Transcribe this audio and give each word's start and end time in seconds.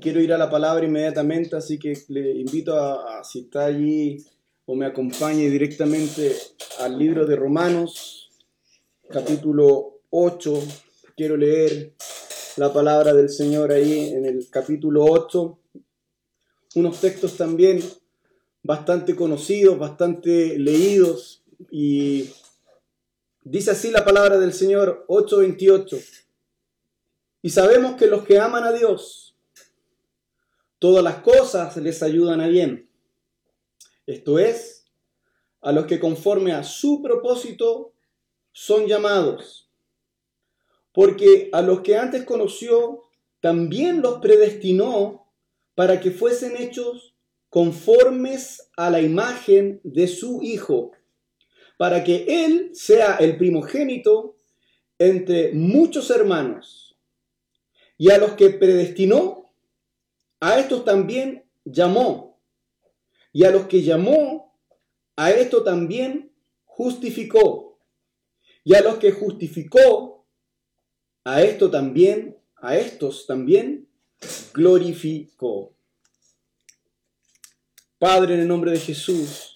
quiero 0.00 0.20
ir 0.20 0.32
a 0.32 0.38
la 0.38 0.50
palabra 0.50 0.84
inmediatamente, 0.84 1.56
así 1.56 1.78
que 1.78 1.92
le 2.08 2.32
invito 2.32 2.74
a, 2.74 3.22
si 3.22 3.40
está 3.40 3.66
allí 3.66 4.24
o 4.66 4.74
me 4.74 4.86
acompañe 4.86 5.48
directamente 5.48 6.36
al 6.80 6.98
libro 6.98 7.26
de 7.26 7.36
Romanos, 7.36 8.30
capítulo 9.08 10.00
8. 10.10 10.62
Quiero 11.16 11.36
leer 11.36 11.92
la 12.56 12.72
palabra 12.72 13.12
del 13.12 13.28
Señor 13.28 13.72
ahí 13.72 14.10
en 14.10 14.24
el 14.24 14.48
capítulo 14.50 15.04
8. 15.04 15.58
Unos 16.76 17.00
textos 17.00 17.36
también 17.36 17.82
bastante 18.62 19.16
conocidos, 19.16 19.78
bastante 19.78 20.58
leídos 20.58 21.42
y 21.70 22.30
dice 23.42 23.72
así 23.72 23.90
la 23.90 24.04
palabra 24.04 24.38
del 24.38 24.52
Señor 24.52 25.04
8:28. 25.08 25.98
Y 27.42 27.50
sabemos 27.50 27.96
que 27.96 28.06
los 28.06 28.24
que 28.24 28.38
aman 28.38 28.64
a 28.64 28.72
Dios, 28.72 29.29
todas 30.80 31.04
las 31.04 31.16
cosas 31.16 31.76
les 31.76 32.02
ayudan 32.02 32.40
a 32.40 32.48
bien. 32.48 32.88
Esto 34.06 34.40
es, 34.40 34.86
a 35.60 35.70
los 35.70 35.86
que 35.86 36.00
conforme 36.00 36.52
a 36.52 36.64
su 36.64 37.00
propósito 37.02 37.92
son 38.50 38.86
llamados. 38.86 39.70
Porque 40.92 41.50
a 41.52 41.62
los 41.62 41.82
que 41.82 41.96
antes 41.96 42.24
conoció, 42.24 43.02
también 43.40 44.02
los 44.02 44.18
predestinó 44.18 45.28
para 45.76 46.00
que 46.00 46.10
fuesen 46.10 46.56
hechos 46.56 47.14
conformes 47.50 48.70
a 48.76 48.90
la 48.90 49.00
imagen 49.00 49.80
de 49.84 50.08
su 50.08 50.42
Hijo, 50.42 50.92
para 51.76 52.02
que 52.02 52.24
Él 52.44 52.70
sea 52.72 53.16
el 53.16 53.36
primogénito 53.36 54.36
entre 54.98 55.52
muchos 55.52 56.10
hermanos. 56.10 56.96
Y 57.98 58.10
a 58.10 58.18
los 58.18 58.32
que 58.32 58.50
predestinó, 58.50 59.49
a 60.40 60.58
estos 60.58 60.84
también 60.84 61.44
llamó. 61.64 62.40
Y 63.32 63.44
a 63.44 63.50
los 63.50 63.66
que 63.66 63.82
llamó, 63.82 64.58
a 65.16 65.30
esto 65.30 65.62
también 65.62 66.32
justificó. 66.64 67.78
Y 68.64 68.74
a 68.74 68.80
los 68.80 68.96
que 68.96 69.12
justificó, 69.12 70.26
a 71.24 71.42
esto 71.42 71.70
también, 71.70 72.36
a 72.56 72.76
estos 72.76 73.26
también 73.26 73.88
glorificó. 74.52 75.72
Padre, 77.98 78.34
en 78.34 78.40
el 78.40 78.48
nombre 78.48 78.70
de 78.70 78.80
Jesús, 78.80 79.54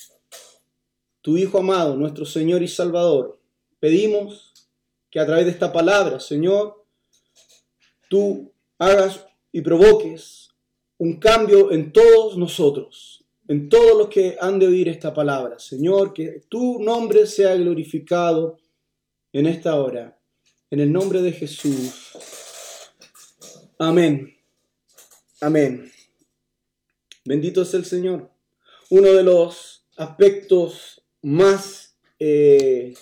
tu 1.23 1.39
Hijo 1.39 1.59
amado, 1.59 1.97
nuestro 1.97 2.27
Señor 2.27 2.63
y 2.63 2.69
Salvador, 2.69 3.41
pedimos 3.81 4.53
que 5.11 5.19
a 5.19 5.27
través 5.27 5.47
de 5.47 5.53
esta 5.53 5.73
palabra, 5.73 6.21
Señor, 6.21 6.85
tú 8.11 8.53
hagas 8.79 9.25
y 9.51 9.63
provoques 9.63 10.51
un 10.99 11.19
cambio 11.19 11.73
en 11.73 11.93
todos 11.93 12.37
nosotros, 12.37 13.25
en 13.49 13.69
todos 13.69 13.99
los 13.99 14.09
que 14.09 14.37
han 14.41 14.59
de 14.59 14.67
oír 14.67 14.89
esta 14.89 15.13
palabra. 15.13 15.59
Señor, 15.59 16.13
que 16.13 16.43
tu 16.49 16.81
nombre 16.81 17.27
sea 17.27 17.55
glorificado 17.55 18.59
en 19.33 19.47
esta 19.47 19.75
hora. 19.77 20.19
En 20.71 20.81
el 20.81 20.93
nombre 20.93 21.23
de 21.23 21.33
Jesús. 21.33 21.93
Amén. 23.79 24.35
Amén. 25.41 25.93
Bendito 27.25 27.63
es 27.63 27.75
el 27.75 27.85
Señor. 27.85 28.31
Uno 28.91 29.13
de 29.13 29.23
los 29.23 29.85
aspectos 29.97 31.03
más 31.23 31.97
eh, 32.19 32.95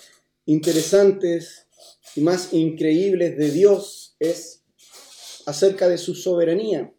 interesantes 0.45 1.67
y 2.15 2.21
más 2.21 2.53
increíbles 2.53 3.37
de 3.37 3.51
Dios 3.51 4.15
es 4.19 4.63
acerca 5.45 5.87
de 5.87 5.97
su 5.97 6.15
soberanía. 6.15 6.93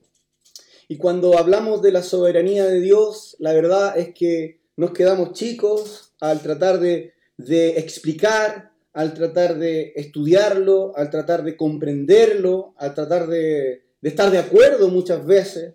Y 0.88 0.98
cuando 0.98 1.38
hablamos 1.38 1.82
de 1.82 1.92
la 1.92 2.02
soberanía 2.02 2.66
de 2.66 2.80
Dios, 2.80 3.36
la 3.38 3.52
verdad 3.52 3.98
es 3.98 4.14
que 4.14 4.60
nos 4.76 4.92
quedamos 4.92 5.32
chicos 5.32 6.12
al 6.20 6.40
tratar 6.40 6.78
de, 6.78 7.14
explicar, 7.76 8.72
al 8.92 9.14
tratar 9.14 9.58
de 9.58 9.92
estudiarlo, 9.96 10.92
al 10.96 11.10
tratar 11.10 11.42
de 11.42 11.56
comprenderlo, 11.56 12.74
al 12.76 12.94
tratar 12.94 13.26
de, 13.28 13.84
estar 14.02 14.30
de 14.30 14.38
acuerdo 14.38 14.88
muchas 14.88 15.24
veces 15.24 15.74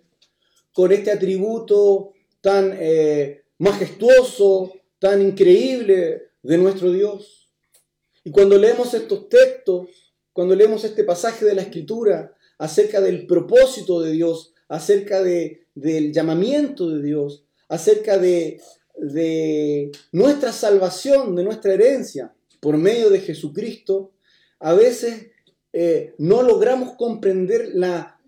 con 0.72 0.92
este 0.92 1.10
atributo 1.10 2.12
tan 2.40 2.76
eh, 2.78 3.42
majestuoso, 3.58 4.72
tan 4.98 5.20
increíble 5.20 6.30
de 6.42 6.58
nuestro 6.58 6.92
Dios. 6.92 7.50
Y 8.22 8.30
cuando 8.30 8.56
leemos 8.56 8.94
estos 8.94 9.28
textos, 9.28 9.88
cuando 10.32 10.54
leemos 10.54 10.84
este 10.84 11.04
pasaje 11.04 11.44
de 11.44 11.54
la 11.54 11.62
Escritura, 11.62 12.36
acerca 12.58 13.00
del 13.00 13.26
propósito 13.26 14.00
de 14.00 14.12
Dios, 14.12 14.52
acerca 14.70 15.20
de, 15.20 15.66
del 15.74 16.12
llamamiento 16.12 16.88
de 16.88 17.02
Dios, 17.02 17.44
acerca 17.68 18.18
de, 18.18 18.60
nuestra 20.12 20.52
salvación, 20.52 21.34
de 21.34 21.42
nuestra 21.42 21.72
herencia 21.74 22.34
por 22.60 22.76
medio 22.76 23.10
de 23.10 23.20
Jesucristo, 23.20 24.12
a 24.58 24.74
veces 24.74 25.28
eh, 25.72 26.14
no 26.18 26.42
logramos 26.42 26.96
comprender 26.96 27.70
la, 27.74 28.18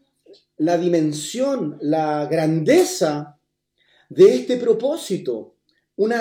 dimensión, 0.56 1.78
la 1.80 2.26
grandeza 2.26 3.38
de 4.08 4.34
este 4.34 4.56
propósito. 4.56 5.54
Un, 5.96 6.14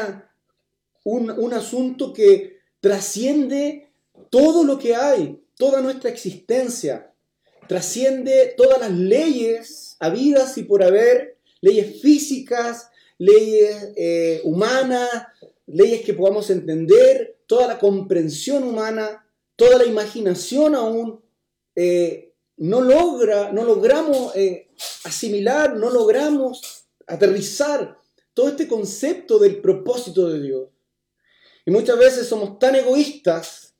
asunto 1.53 2.13
que 2.13 2.59
trasciende 2.79 3.89
todo 4.29 4.65
lo 4.65 4.77
que 4.77 4.95
hay, 4.95 5.41
toda 5.57 5.81
nuestra 5.81 6.09
existencia 6.09 7.10
trasciende 7.67 8.53
todas 8.57 8.79
las 8.79 8.91
leyes 8.91 9.95
habidas 9.99 10.57
y 10.57 10.63
por 10.63 10.83
haber, 10.83 11.37
leyes 11.61 12.01
físicas, 12.01 12.89
leyes 13.17 13.93
eh, 13.95 14.41
humanas, 14.43 15.09
leyes 15.67 16.01
que 16.01 16.13
podamos 16.13 16.49
entender, 16.49 17.37
toda 17.45 17.67
la 17.67 17.79
comprensión 17.79 18.63
humana, 18.63 19.25
toda 19.55 19.77
la 19.77 19.85
imaginación 19.85 20.73
aún, 20.75 21.21
eh, 21.75 22.33
no 22.57 22.81
logra, 22.81 23.51
no 23.51 23.63
logramos 23.63 24.35
eh, 24.35 24.69
asimilar, 25.03 25.75
no 25.75 25.89
logramos 25.89 26.85
aterrizar 27.07 27.99
todo 28.33 28.49
este 28.49 28.67
concepto 28.67 29.37
del 29.37 29.61
propósito 29.61 30.29
de 30.29 30.41
Dios. 30.41 30.69
Y 31.65 31.71
muchas 31.71 31.97
veces 31.97 32.27
somos 32.27 32.57
tan 32.57 32.75
egoístas 32.75 33.75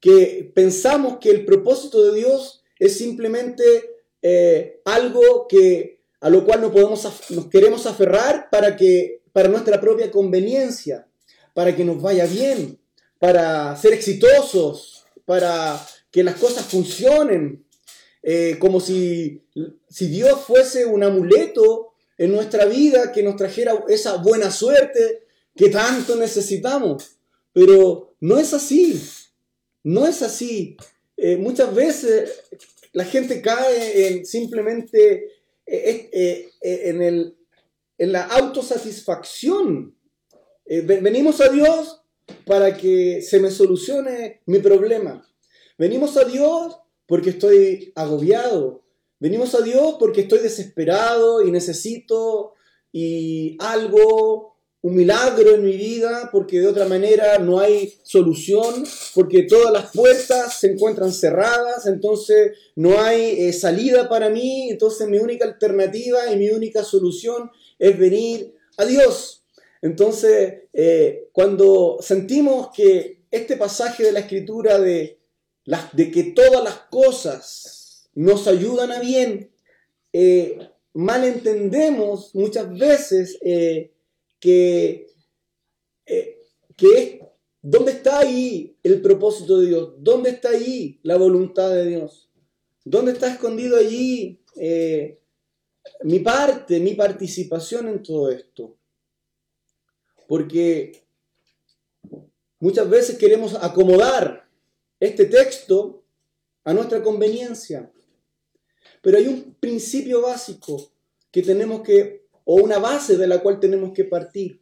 que 0.00 0.50
pensamos 0.54 1.18
que 1.18 1.30
el 1.30 1.44
propósito 1.44 2.02
de 2.02 2.18
Dios 2.18 2.63
es 2.78 2.98
simplemente 2.98 3.62
eh, 4.22 4.80
algo 4.84 5.46
que, 5.48 6.00
a 6.20 6.30
lo 6.30 6.44
cual 6.44 6.60
no 6.60 6.72
podemos, 6.72 7.30
nos 7.30 7.46
queremos 7.46 7.86
aferrar 7.86 8.48
para, 8.50 8.76
que, 8.76 9.22
para 9.32 9.48
nuestra 9.48 9.80
propia 9.80 10.10
conveniencia, 10.10 11.06
para 11.52 11.74
que 11.74 11.84
nos 11.84 12.00
vaya 12.00 12.26
bien, 12.26 12.78
para 13.18 13.76
ser 13.76 13.92
exitosos, 13.92 15.04
para 15.24 15.80
que 16.10 16.22
las 16.22 16.36
cosas 16.36 16.66
funcionen, 16.66 17.64
eh, 18.22 18.56
como 18.58 18.80
si, 18.80 19.42
si 19.88 20.06
Dios 20.06 20.40
fuese 20.46 20.86
un 20.86 21.02
amuleto 21.02 21.94
en 22.16 22.32
nuestra 22.32 22.64
vida 22.64 23.12
que 23.12 23.22
nos 23.22 23.36
trajera 23.36 23.84
esa 23.88 24.16
buena 24.16 24.50
suerte 24.50 25.24
que 25.54 25.68
tanto 25.68 26.16
necesitamos. 26.16 27.16
Pero 27.52 28.16
no 28.20 28.38
es 28.38 28.52
así, 28.54 29.00
no 29.82 30.06
es 30.06 30.22
así. 30.22 30.76
Eh, 31.26 31.38
muchas 31.38 31.74
veces 31.74 32.42
la 32.92 33.06
gente 33.06 33.40
cae 33.40 34.08
en 34.08 34.26
simplemente 34.26 35.32
eh, 35.64 36.10
eh, 36.12 36.50
en, 36.60 37.00
el, 37.00 37.38
en 37.96 38.12
la 38.12 38.24
autosatisfacción. 38.24 39.96
venimos 40.66 41.40
a 41.40 41.48
Dios 41.48 42.02
para 42.44 42.76
que 42.76 43.22
se 43.22 43.40
me 43.40 43.50
solucione 43.50 44.42
mi 44.44 44.58
problema. 44.58 45.26
Venimos 45.78 46.14
a 46.18 46.24
Dios 46.24 46.78
porque 47.06 47.30
estoy 47.30 47.90
agobiado. 47.96 48.84
Venimos 49.18 49.54
a 49.54 49.62
Dios 49.62 49.96
porque 49.98 50.20
estoy 50.20 50.40
desesperado 50.40 51.42
y 51.42 51.50
necesito 51.50 52.52
y 52.92 53.56
algo 53.60 54.53
un 54.84 54.94
milagro 54.96 55.54
en 55.54 55.64
mi 55.64 55.78
vida, 55.78 56.28
porque 56.30 56.60
de 56.60 56.66
otra 56.66 56.84
manera 56.84 57.38
no 57.38 57.58
hay 57.58 57.94
solución, 58.02 58.84
porque 59.14 59.44
todas 59.44 59.72
las 59.72 59.90
puertas 59.92 60.60
se 60.60 60.72
encuentran 60.72 61.10
cerradas, 61.10 61.86
entonces 61.86 62.52
no 62.76 63.00
hay 63.00 63.46
eh, 63.46 63.54
salida 63.54 64.10
para 64.10 64.28
mí, 64.28 64.68
entonces 64.68 65.08
mi 65.08 65.16
única 65.16 65.46
alternativa 65.46 66.30
y 66.30 66.36
mi 66.36 66.50
única 66.50 66.84
solución 66.84 67.50
es 67.78 67.98
venir 67.98 68.56
a 68.76 68.84
Dios. 68.84 69.46
Entonces, 69.80 70.64
eh, 70.74 71.28
cuando 71.32 71.96
sentimos 72.02 72.68
que 72.76 73.22
este 73.30 73.56
pasaje 73.56 74.02
de 74.02 74.12
la 74.12 74.20
escritura 74.20 74.78
de, 74.78 75.18
de 75.94 76.10
que 76.10 76.24
todas 76.24 76.62
las 76.62 76.80
cosas 76.90 78.10
nos 78.14 78.46
ayudan 78.46 78.92
a 78.92 79.00
bien, 79.00 79.50
eh, 80.12 80.58
malentendemos 80.92 82.34
muchas 82.34 82.78
veces 82.78 83.38
que, 84.44 85.06
eh, 86.04 86.42
que 86.76 87.26
¿dónde 87.62 87.92
está 87.92 88.18
ahí 88.18 88.76
el 88.82 89.00
propósito 89.00 89.58
de 89.58 89.68
Dios? 89.68 89.94
¿Dónde 90.00 90.28
está 90.28 90.50
ahí 90.50 91.00
la 91.02 91.16
voluntad 91.16 91.70
de 91.70 91.86
Dios? 91.86 92.28
¿Dónde 92.84 93.12
está 93.12 93.32
escondido 93.32 93.78
allí 93.78 94.44
eh, 94.56 95.18
mi 96.02 96.18
parte, 96.18 96.78
mi 96.78 96.92
participación 96.92 97.88
en 97.88 98.02
todo 98.02 98.30
esto. 98.30 98.76
Porque 100.28 101.06
muchas 102.60 102.90
veces 102.90 103.16
queremos 103.16 103.54
acomodar 103.54 104.46
este 105.00 105.24
texto 105.24 106.04
a 106.64 106.74
nuestra 106.74 107.02
conveniencia. 107.02 107.90
Pero 109.00 109.16
hay 109.16 109.26
un 109.26 109.54
principio 109.58 110.20
básico 110.20 110.90
que 111.30 111.40
tenemos 111.40 111.80
que, 111.80 112.23
o 112.44 112.56
una 112.56 112.78
base 112.78 113.16
de 113.16 113.26
la 113.26 113.40
cual 113.40 113.60
tenemos 113.60 113.92
que 113.92 114.04
partir. 114.04 114.60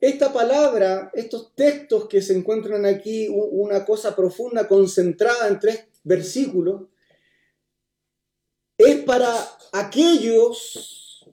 Esta 0.00 0.32
palabra, 0.32 1.10
estos 1.12 1.54
textos 1.54 2.06
que 2.08 2.22
se 2.22 2.36
encuentran 2.36 2.86
aquí, 2.86 3.28
una 3.30 3.84
cosa 3.84 4.14
profunda 4.14 4.68
concentrada 4.68 5.48
en 5.48 5.58
tres 5.58 5.86
versículos, 6.04 6.88
es 8.76 9.02
para 9.02 9.34
aquellos 9.72 11.28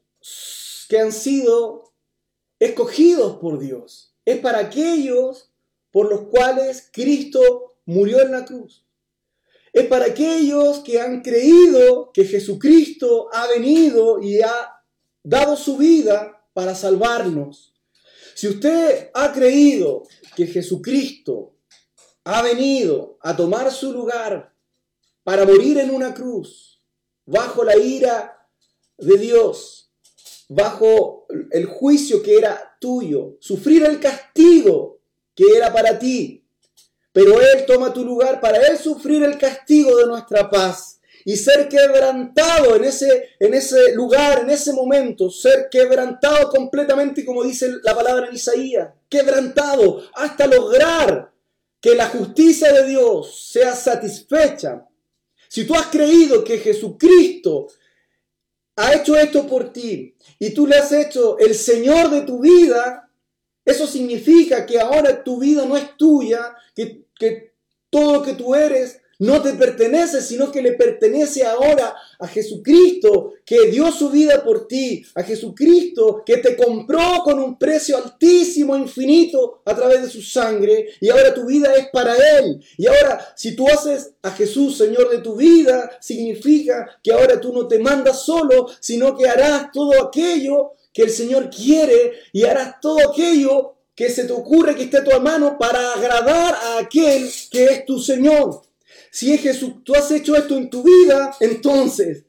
que 0.89 0.99
han 0.99 1.11
sido 1.11 1.93
escogidos 2.59 3.37
por 3.37 3.59
Dios. 3.59 4.15
Es 4.25 4.39
para 4.39 4.59
aquellos 4.59 5.51
por 5.91 6.09
los 6.09 6.27
cuales 6.29 6.89
Cristo 6.91 7.77
murió 7.85 8.21
en 8.21 8.31
la 8.31 8.45
cruz. 8.45 8.83
Es 9.71 9.85
para 9.85 10.05
aquellos 10.05 10.79
que 10.79 10.99
han 10.99 11.21
creído 11.21 12.11
que 12.11 12.25
Jesucristo 12.25 13.29
ha 13.31 13.47
venido 13.47 14.21
y 14.21 14.41
ha 14.41 14.74
dado 15.25 15.57
su 15.57 15.75
vida 15.75 16.47
para 16.53 16.75
salvarnos. 16.75 17.73
Si 18.35 18.47
usted 18.47 19.09
ha 19.13 19.33
creído 19.33 20.03
que 20.35 20.45
Jesucristo 20.47 21.55
ha 22.23 22.41
venido 22.41 23.17
a 23.21 23.35
tomar 23.35 23.71
su 23.71 23.91
lugar 23.91 24.53
para 25.23 25.45
morir 25.45 25.79
en 25.79 25.89
una 25.89 26.13
cruz, 26.13 26.83
bajo 27.25 27.63
la 27.63 27.75
ira 27.75 28.47
de 28.97 29.17
Dios, 29.17 29.91
bajo 30.47 31.25
el 31.51 31.65
juicio 31.65 32.21
que 32.21 32.37
era 32.37 32.77
tuyo, 32.79 33.37
sufrir 33.39 33.83
el 33.83 33.99
castigo 33.99 35.01
que 35.33 35.45
era 35.57 35.73
para 35.73 35.97
ti, 35.97 36.47
pero 37.11 37.41
Él 37.41 37.65
toma 37.65 37.91
tu 37.91 38.05
lugar 38.05 38.39
para 38.39 38.57
Él 38.67 38.77
sufrir 38.77 39.23
el 39.23 39.37
castigo 39.39 39.97
de 39.97 40.05
nuestra 40.05 40.49
paz 40.49 40.94
y 41.27 41.35
ser 41.37 41.67
quebrantado 41.67 42.75
en 42.75 42.83
ese, 42.83 43.29
en 43.39 43.55
ese 43.55 43.93
lugar, 43.95 44.41
en 44.41 44.51
ese 44.51 44.71
momento, 44.71 45.31
ser 45.31 45.69
quebrantado 45.71 46.49
completamente, 46.51 47.25
como 47.25 47.43
dice 47.43 47.67
la 47.81 47.95
palabra 47.95 48.27
en 48.27 48.35
Isaías, 48.35 48.89
quebrantado 49.09 50.03
hasta 50.13 50.45
lograr 50.45 51.33
que 51.81 51.95
la 51.95 52.07
justicia 52.09 52.71
de 52.71 52.87
Dios 52.87 53.49
sea 53.51 53.75
satisfecha. 53.75 54.87
Si 55.49 55.65
tú 55.65 55.73
has 55.73 55.87
creído 55.87 56.43
que 56.43 56.59
Jesucristo 56.59 57.69
ha 58.75 58.93
hecho 58.93 59.17
esto 59.17 59.47
por 59.47 59.73
ti 59.73 60.15
y 60.37 60.51
tú 60.51 60.67
le 60.67 60.77
has 60.77 60.91
hecho 60.91 61.39
el 61.39 61.55
Señor 61.55 62.11
de 62.11 62.21
tu 62.21 62.39
vida, 62.39 63.09
eso 63.63 63.87
significa 63.87 64.63
que 64.63 64.79
ahora 64.79 65.23
tu 65.23 65.39
vida 65.39 65.65
no 65.65 65.75
es 65.75 65.97
tuya, 65.97 66.55
que, 66.75 67.05
que 67.17 67.55
todo 67.89 68.13
lo 68.13 68.21
que 68.21 68.33
tú 68.33 68.53
eres 68.53 69.01
no 69.19 69.41
te 69.41 69.53
pertenece, 69.53 70.21
sino 70.21 70.51
que 70.51 70.61
le 70.61 70.73
pertenece 70.73 71.45
ahora 71.45 71.95
a 72.19 72.27
Jesucristo, 72.27 73.33
que 73.45 73.67
dio 73.67 73.91
su 73.91 74.09
vida 74.09 74.43
por 74.43 74.67
ti, 74.67 75.05
a 75.15 75.23
Jesucristo, 75.23 76.23
que 76.25 76.37
te 76.37 76.55
compró 76.55 77.21
con 77.23 77.39
un 77.39 77.57
precio 77.57 77.97
altísimo, 77.97 78.75
infinito, 78.75 79.61
a 79.65 79.75
través 79.75 80.01
de 80.01 80.09
su 80.09 80.21
sangre, 80.21 80.89
y 80.99 81.09
ahora 81.09 81.33
tu 81.33 81.45
vida 81.45 81.73
es 81.75 81.87
para 81.89 82.15
Él. 82.39 82.61
Y 82.77 82.87
ahora, 82.87 83.33
si 83.35 83.55
tú 83.55 83.67
haces 83.67 84.11
a 84.21 84.31
Jesús 84.31 84.77
Señor 84.77 85.09
de 85.09 85.19
tu 85.19 85.35
vida, 85.35 85.97
significa 86.01 86.99
que 87.03 87.11
ahora 87.11 87.39
tú 87.39 87.53
no 87.53 87.67
te 87.67 87.79
mandas 87.79 88.23
solo, 88.23 88.67
sino 88.79 89.15
que 89.15 89.27
harás 89.27 89.71
todo 89.71 90.03
aquello 90.03 90.73
que 90.93 91.03
el 91.03 91.09
Señor 91.09 91.49
quiere 91.49 92.13
y 92.31 92.43
harás 92.43 92.79
todo 92.81 93.09
aquello 93.09 93.75
que 93.95 94.09
se 94.09 94.25
te 94.25 94.33
ocurre 94.33 94.75
que 94.75 94.83
esté 94.83 94.97
a 94.97 95.03
tu 95.03 95.21
mano 95.21 95.57
para 95.57 95.93
agradar 95.93 96.53
a 96.53 96.79
aquel 96.79 97.29
que 97.49 97.65
es 97.65 97.85
tu 97.85 97.99
Señor. 97.99 98.61
Si 99.15 99.31
es 99.31 99.39
Jesús, 99.39 99.75
tú 99.85 99.95
has 99.95 100.11
hecho 100.11 100.35
esto 100.35 100.57
en 100.57 100.69
tu 100.69 100.83
vida, 100.83 101.33
entonces 101.39 102.25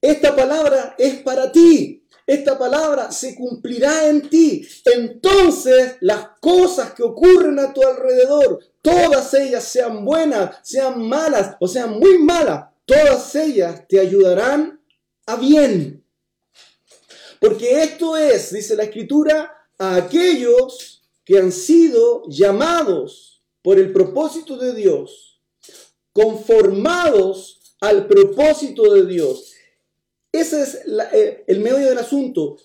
esta 0.00 0.34
palabra 0.34 0.94
es 0.96 1.16
para 1.16 1.52
ti. 1.52 2.06
Esta 2.26 2.58
palabra 2.58 3.12
se 3.12 3.34
cumplirá 3.34 4.08
en 4.08 4.26
ti. 4.30 4.66
Entonces 4.86 5.98
las 6.00 6.28
cosas 6.40 6.94
que 6.94 7.02
ocurren 7.02 7.58
a 7.58 7.74
tu 7.74 7.82
alrededor, 7.82 8.64
todas 8.80 9.34
ellas 9.34 9.62
sean 9.64 10.06
buenas, 10.06 10.56
sean 10.62 11.06
malas 11.06 11.54
o 11.60 11.68
sean 11.68 11.98
muy 11.98 12.16
malas, 12.16 12.64
todas 12.86 13.34
ellas 13.34 13.86
te 13.86 14.00
ayudarán 14.00 14.80
a 15.26 15.36
bien. 15.36 16.02
Porque 17.38 17.82
esto 17.82 18.16
es, 18.16 18.54
dice 18.54 18.74
la 18.74 18.84
escritura, 18.84 19.52
a 19.76 19.96
aquellos 19.96 21.02
que 21.26 21.36
han 21.38 21.52
sido 21.52 22.22
llamados 22.26 23.42
por 23.60 23.78
el 23.78 23.92
propósito 23.92 24.56
de 24.56 24.72
Dios 24.72 25.25
conformados 26.16 27.58
al 27.78 28.06
propósito 28.06 28.94
de 28.94 29.04
Dios. 29.04 29.52
Ese 30.32 30.62
es 30.62 30.74
eh, 31.12 31.44
el 31.46 31.60
medio 31.60 31.90
del 31.90 31.98
asunto. 31.98 32.56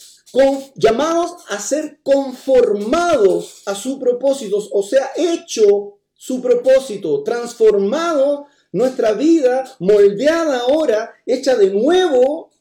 llamados 0.75 1.44
a 1.50 1.59
ser 1.59 2.00
conformados 2.01 3.63
a 3.65 3.75
su 3.75 4.00
propósito, 4.00 4.65
o 4.71 4.83
sea, 4.83 5.12
hecho 5.18 5.98
su 6.13 6.42
propósito, 6.42 7.24
transformado 7.24 8.48
nuestra 8.71 9.12
vida, 9.12 9.65
moldeada 9.80 10.59
ahora, 10.59 11.13
hecha 11.25 11.57
de 11.57 11.71
nuevo 11.71 12.51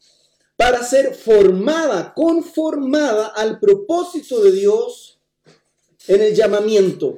para 0.56 0.82
ser 0.82 1.14
formada, 1.14 2.12
conformada 2.14 3.28
al 3.28 3.60
propósito 3.60 4.42
de 4.42 4.50
Dios 4.50 5.20
en 6.08 6.20
el 6.20 6.34
llamamiento. 6.34 7.16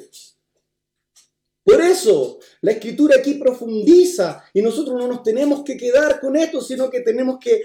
Por 1.65 1.81
eso 1.81 2.39
la 2.61 2.73
escritura 2.73 3.17
aquí 3.19 3.35
profundiza 3.35 4.43
y 4.53 4.63
nosotros 4.63 4.97
no 4.99 5.07
nos 5.07 5.23
tenemos 5.23 5.63
que 5.63 5.77
quedar 5.77 6.21
con 6.21 6.37
esto, 6.37 6.61
sino 6.61 6.91
que 6.91 7.01
tenemos 7.01 7.39
que 7.39 7.63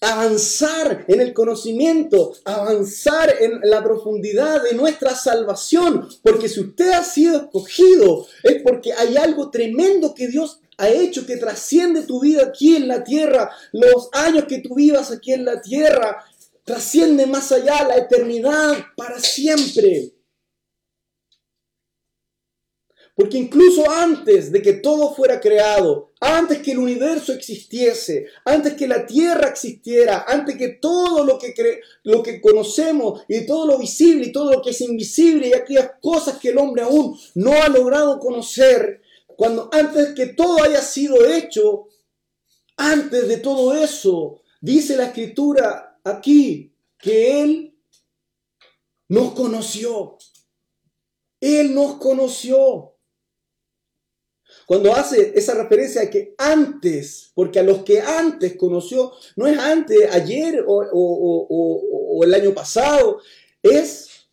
avanzar 0.00 1.04
en 1.08 1.20
el 1.20 1.34
conocimiento, 1.34 2.32
avanzar 2.44 3.34
en 3.40 3.60
la 3.64 3.82
profundidad 3.82 4.62
de 4.62 4.74
nuestra 4.74 5.14
salvación. 5.16 6.08
Porque 6.22 6.48
si 6.48 6.60
usted 6.60 6.92
ha 6.92 7.02
sido 7.02 7.36
escogido, 7.38 8.26
es 8.44 8.62
porque 8.62 8.92
hay 8.92 9.16
algo 9.16 9.50
tremendo 9.50 10.14
que 10.14 10.28
Dios 10.28 10.60
ha 10.78 10.88
hecho 10.88 11.26
que 11.26 11.36
trasciende 11.36 12.02
tu 12.02 12.20
vida 12.20 12.44
aquí 12.44 12.76
en 12.76 12.88
la 12.88 13.04
tierra, 13.04 13.50
los 13.72 14.08
años 14.12 14.44
que 14.48 14.60
tú 14.60 14.76
vivas 14.76 15.10
aquí 15.10 15.32
en 15.32 15.44
la 15.44 15.60
tierra, 15.60 16.24
trasciende 16.64 17.26
más 17.26 17.52
allá 17.52 17.86
la 17.86 17.96
eternidad 17.96 18.78
para 18.96 19.18
siempre. 19.18 20.12
Porque 23.14 23.38
incluso 23.38 23.90
antes 23.90 24.50
de 24.50 24.62
que 24.62 24.74
todo 24.74 25.14
fuera 25.14 25.40
creado, 25.40 26.10
antes 26.20 26.58
que 26.58 26.72
el 26.72 26.78
universo 26.78 27.32
existiese, 27.32 28.26
antes 28.44 28.74
que 28.74 28.88
la 28.88 29.06
tierra 29.06 29.48
existiera, 29.48 30.24
antes 30.26 30.56
que 30.56 30.68
todo 30.68 31.24
lo 31.24 31.38
que, 31.38 31.80
lo 32.04 32.22
que 32.22 32.40
conocemos 32.40 33.22
y 33.28 33.44
todo 33.46 33.66
lo 33.66 33.78
visible 33.78 34.26
y 34.26 34.32
todo 34.32 34.52
lo 34.52 34.62
que 34.62 34.70
es 34.70 34.80
invisible 34.80 35.48
y 35.48 35.52
aquellas 35.54 35.92
cosas 36.00 36.38
que 36.38 36.50
el 36.50 36.58
hombre 36.58 36.82
aún 36.82 37.18
no 37.34 37.52
ha 37.52 37.68
logrado 37.68 38.18
conocer, 38.18 39.02
cuando 39.36 39.68
antes 39.72 40.14
que 40.14 40.26
todo 40.26 40.62
haya 40.62 40.82
sido 40.82 41.24
hecho, 41.26 41.88
antes 42.76 43.28
de 43.28 43.38
todo 43.38 43.74
eso, 43.74 44.40
dice 44.60 44.96
la 44.96 45.06
escritura 45.06 45.98
aquí 46.04 46.74
que 46.98 47.42
Él 47.42 47.74
nos 49.08 49.32
conoció. 49.32 50.18
Él 51.40 51.74
nos 51.74 51.96
conoció. 51.96 52.89
Cuando 54.70 54.94
hace 54.94 55.32
esa 55.34 55.54
referencia 55.54 56.02
a 56.02 56.10
que 56.10 56.32
antes, 56.38 57.32
porque 57.34 57.58
a 57.58 57.64
los 57.64 57.82
que 57.82 58.00
antes 58.00 58.56
conoció, 58.56 59.10
no 59.34 59.48
es 59.48 59.58
antes, 59.58 59.98
ayer 60.14 60.64
o, 60.64 62.20
el 62.22 62.32
año 62.32 62.54
pasado, 62.54 63.18
es 63.64 64.28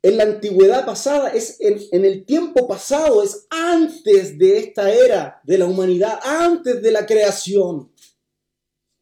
en 0.00 0.16
la 0.16 0.22
antigüedad 0.22 0.86
pasada, 0.86 1.34
es 1.34 1.58
en, 1.60 2.02
el 2.02 2.24
tiempo 2.24 2.66
pasado, 2.66 3.22
es 3.22 3.46
antes 3.50 4.38
de 4.38 4.56
esta 4.56 4.90
era 4.90 5.42
de 5.44 5.58
la 5.58 5.66
humanidad, 5.66 6.18
antes 6.22 6.80
de 6.80 6.90
la 6.90 7.04
creación. 7.04 7.92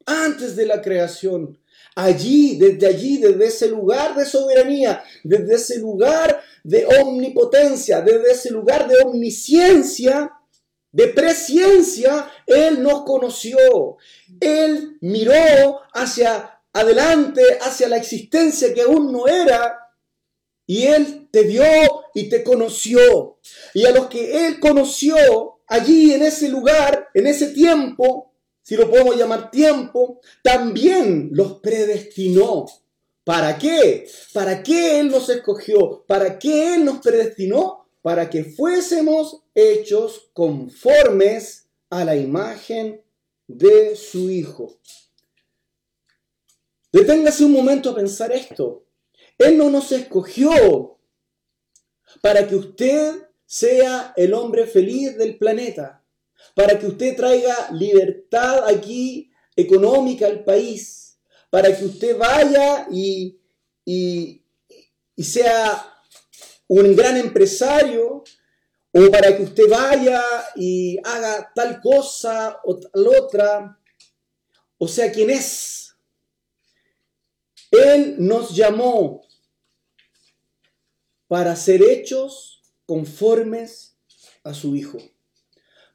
Antes 0.04 0.56
de 0.56 0.66
la 0.66 0.82
creación. 0.82 1.60
Allí, 1.94 2.56
desde 2.56 2.88
allí, 2.88 3.18
desde 3.18 3.46
ese 3.46 3.68
lugar 3.68 4.16
de 4.16 4.24
soberanía, 4.24 5.04
desde 5.22 5.54
ese 5.54 5.78
lugar 5.78 6.42
de 6.64 6.86
omnipotencia, 6.86 8.00
desde 8.00 8.32
ese 8.32 8.50
lugar 8.50 8.88
de 8.88 8.96
omnisciencia, 9.04 10.40
de 10.92 11.08
presciencia, 11.08 12.30
Él 12.46 12.82
nos 12.82 13.02
conoció. 13.04 13.96
Él 14.40 14.98
miró 15.00 15.80
hacia 15.92 16.60
adelante, 16.72 17.42
hacia 17.60 17.88
la 17.88 17.96
existencia 17.96 18.72
que 18.72 18.82
aún 18.82 19.10
no 19.12 19.26
era, 19.26 19.78
y 20.66 20.84
Él 20.84 21.28
te 21.30 21.42
vio 21.42 21.64
y 22.14 22.28
te 22.28 22.44
conoció. 22.44 23.38
Y 23.74 23.84
a 23.86 23.90
los 23.90 24.06
que 24.06 24.46
Él 24.46 24.60
conoció 24.60 25.16
allí 25.66 26.12
en 26.12 26.22
ese 26.22 26.48
lugar, 26.48 27.08
en 27.14 27.26
ese 27.26 27.48
tiempo, 27.48 28.32
si 28.62 28.76
lo 28.76 28.88
podemos 28.88 29.16
llamar 29.16 29.50
tiempo, 29.50 30.20
también 30.42 31.30
los 31.32 31.54
predestinó. 31.54 32.66
¿Para 33.24 33.56
qué? 33.58 34.08
¿Para 34.32 34.62
qué 34.62 35.00
Él 35.00 35.08
nos 35.10 35.28
escogió? 35.28 36.04
¿Para 36.06 36.38
qué 36.38 36.74
Él 36.74 36.84
nos 36.84 36.98
predestinó? 36.98 37.81
Para 38.02 38.28
que 38.28 38.44
fuésemos 38.44 39.42
hechos 39.54 40.30
conformes 40.32 41.68
a 41.88 42.04
la 42.04 42.16
imagen 42.16 43.02
de 43.46 43.96
su 43.96 44.30
Hijo. 44.30 44.78
Deténgase 46.92 47.44
un 47.44 47.52
momento 47.52 47.90
a 47.90 47.94
pensar 47.94 48.32
esto. 48.32 48.84
Él 49.38 49.56
no 49.56 49.70
nos 49.70 49.92
escogió 49.92 50.98
para 52.20 52.46
que 52.46 52.56
usted 52.56 53.28
sea 53.46 54.12
el 54.16 54.34
hombre 54.34 54.66
feliz 54.66 55.16
del 55.16 55.36
planeta, 55.38 56.04
para 56.54 56.78
que 56.78 56.86
usted 56.86 57.16
traiga 57.16 57.70
libertad 57.72 58.66
aquí 58.66 59.30
económica 59.56 60.26
al 60.26 60.44
país, 60.44 61.18
para 61.50 61.76
que 61.76 61.84
usted 61.84 62.16
vaya 62.16 62.86
y, 62.90 63.38
y, 63.84 64.42
sea 65.22 65.91
un 66.80 66.96
gran 66.96 67.16
empresario, 67.16 68.24
o 68.92 69.10
para 69.10 69.36
que 69.36 69.42
usted 69.42 69.68
vaya 69.68 70.22
y 70.56 70.98
haga 71.04 71.50
tal 71.54 71.80
cosa 71.80 72.60
o 72.64 72.78
tal 72.78 73.06
otra, 73.08 73.78
o 74.78 74.88
sea, 74.88 75.10
quien 75.12 75.30
es. 75.30 75.94
Él 77.70 78.16
nos 78.18 78.54
llamó 78.54 79.26
para 81.26 81.56
ser 81.56 81.82
hechos 81.82 82.62
conformes 82.84 83.96
a 84.44 84.52
su 84.52 84.76
Hijo. 84.76 84.98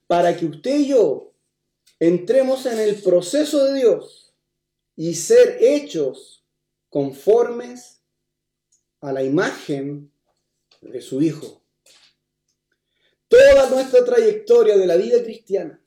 Para 0.08 0.36
que 0.36 0.46
usted 0.46 0.80
y 0.80 0.88
yo 0.88 1.34
entremos 2.00 2.66
en 2.66 2.80
el 2.80 3.02
proceso 3.02 3.66
de 3.66 3.80
Dios 3.80 4.34
y 4.96 5.14
ser 5.16 5.58
hechos 5.60 6.44
conformes 6.90 8.02
a 9.02 9.12
la 9.12 9.24
imagen 9.24 10.12
de 10.82 11.02
su 11.02 11.22
Hijo. 11.22 11.62
Toda 13.28 13.70
nuestra 13.70 14.06
trayectoria 14.06 14.78
de 14.78 14.88
la 14.88 14.96
vida 14.96 15.22
cristiana, 15.24 15.82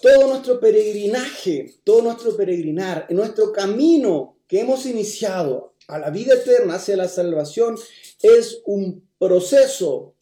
todo 0.00 0.28
nuestro 0.28 0.58
peregrinaje, 0.58 1.74
todo 1.84 2.02
nuestro 2.02 2.36
peregrinar, 2.36 3.06
nuestro 3.10 3.52
camino 3.52 4.38
que 4.46 4.60
hemos 4.60 4.86
iniciado 4.86 5.74
a 5.88 5.98
la 5.98 6.10
vida 6.10 6.34
eterna 6.34 6.76
hacia 6.76 6.96
la 6.96 7.08
salvación 7.08 7.76
es 8.22 8.62
un 8.64 9.08
proceso 9.18 10.14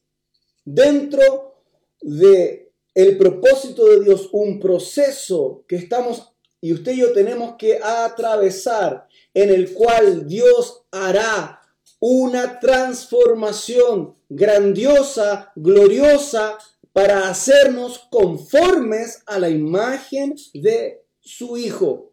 dentro 0.64 1.56
de 2.00 2.72
el 2.94 3.16
propósito 3.16 3.86
de 3.86 4.04
Dios, 4.04 4.28
un 4.32 4.60
proceso 4.60 5.64
que 5.66 5.76
estamos 5.76 6.32
y 6.60 6.72
usted 6.72 6.92
y 6.92 6.98
yo 6.98 7.12
tenemos 7.12 7.56
que 7.56 7.80
atravesar 7.82 9.08
en 9.34 9.50
el 9.50 9.72
cual 9.72 10.26
Dios 10.26 10.84
hará 10.90 11.61
una 12.04 12.58
transformación 12.58 14.16
grandiosa, 14.28 15.52
gloriosa, 15.54 16.58
para 16.92 17.28
hacernos 17.28 18.00
conformes 18.10 19.22
a 19.24 19.38
la 19.38 19.48
imagen 19.48 20.34
de 20.52 21.04
su 21.20 21.56
Hijo. 21.56 22.10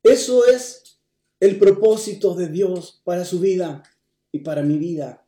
Eso 0.00 0.46
es 0.46 1.00
el 1.40 1.58
propósito 1.58 2.36
de 2.36 2.46
Dios 2.46 3.02
para 3.02 3.24
su 3.24 3.40
vida 3.40 3.82
y 4.30 4.38
para 4.38 4.62
mi 4.62 4.78
vida. 4.78 5.26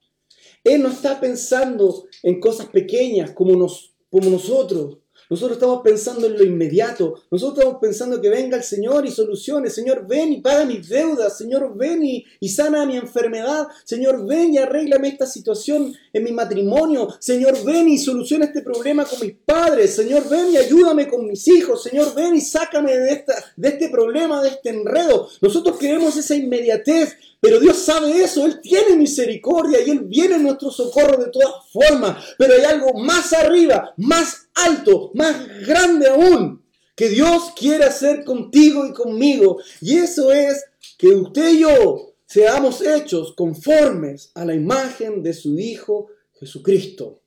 Él 0.62 0.80
no 0.80 0.90
está 0.90 1.18
pensando 1.18 2.06
en 2.22 2.38
cosas 2.38 2.66
pequeñas 2.68 3.32
como, 3.32 3.56
nos, 3.56 3.96
como 4.08 4.30
nosotros. 4.30 4.98
Nosotros 5.30 5.56
estamos 5.56 5.82
pensando 5.82 6.26
en 6.26 6.36
lo 6.36 6.44
inmediato. 6.44 7.22
Nosotros 7.30 7.58
estamos 7.58 7.80
pensando 7.80 8.20
que 8.20 8.28
venga 8.28 8.56
el 8.56 8.62
Señor 8.62 9.06
y 9.06 9.10
solucione. 9.10 9.70
Señor, 9.70 10.06
ven 10.06 10.32
y 10.32 10.40
paga 10.40 10.64
mis 10.64 10.88
deudas. 10.88 11.36
Señor, 11.36 11.76
ven 11.76 12.04
y, 12.04 12.24
y 12.40 12.48
sana 12.48 12.86
mi 12.86 12.96
enfermedad. 12.96 13.66
Señor, 13.84 14.26
ven 14.26 14.54
y 14.54 14.58
arréglame 14.58 15.08
esta 15.08 15.26
situación 15.26 15.94
en 16.12 16.24
mi 16.24 16.32
matrimonio. 16.32 17.08
Señor, 17.18 17.64
ven 17.64 17.88
y 17.88 17.98
soluciona 17.98 18.46
este 18.46 18.62
problema 18.62 19.04
con 19.04 19.20
mis 19.20 19.34
padres. 19.44 19.94
Señor, 19.94 20.28
ven 20.28 20.52
y 20.52 20.56
ayúdame 20.56 21.08
con 21.08 21.26
mis 21.26 21.46
hijos. 21.48 21.82
Señor, 21.82 22.14
ven 22.14 22.36
y 22.36 22.40
sácame 22.40 22.96
de, 22.96 23.12
esta, 23.12 23.34
de 23.56 23.68
este 23.68 23.88
problema, 23.88 24.42
de 24.42 24.50
este 24.50 24.70
enredo. 24.70 25.28
Nosotros 25.40 25.78
queremos 25.78 26.16
esa 26.16 26.34
inmediatez. 26.34 27.16
Pero 27.44 27.60
Dios 27.60 27.76
sabe 27.76 28.22
eso, 28.22 28.46
Él 28.46 28.58
tiene 28.62 28.96
misericordia 28.96 29.78
y 29.82 29.90
Él 29.90 30.06
viene 30.06 30.36
en 30.36 30.44
nuestro 30.44 30.70
socorro 30.70 31.22
de 31.22 31.30
todas 31.30 31.70
formas. 31.70 32.24
Pero 32.38 32.54
hay 32.54 32.62
algo 32.62 32.94
más 32.94 33.34
arriba, 33.34 33.92
más 33.98 34.48
alto, 34.54 35.10
más 35.12 35.46
grande 35.66 36.08
aún, 36.08 36.64
que 36.96 37.10
Dios 37.10 37.52
quiere 37.54 37.84
hacer 37.84 38.24
contigo 38.24 38.86
y 38.86 38.94
conmigo. 38.94 39.60
Y 39.82 39.98
eso 39.98 40.32
es 40.32 40.64
que 40.96 41.08
usted 41.08 41.50
y 41.50 41.58
yo 41.58 42.14
seamos 42.24 42.80
hechos 42.80 43.34
conformes 43.36 44.30
a 44.34 44.46
la 44.46 44.54
imagen 44.54 45.22
de 45.22 45.34
su 45.34 45.58
Hijo 45.58 46.06
Jesucristo. 46.40 47.20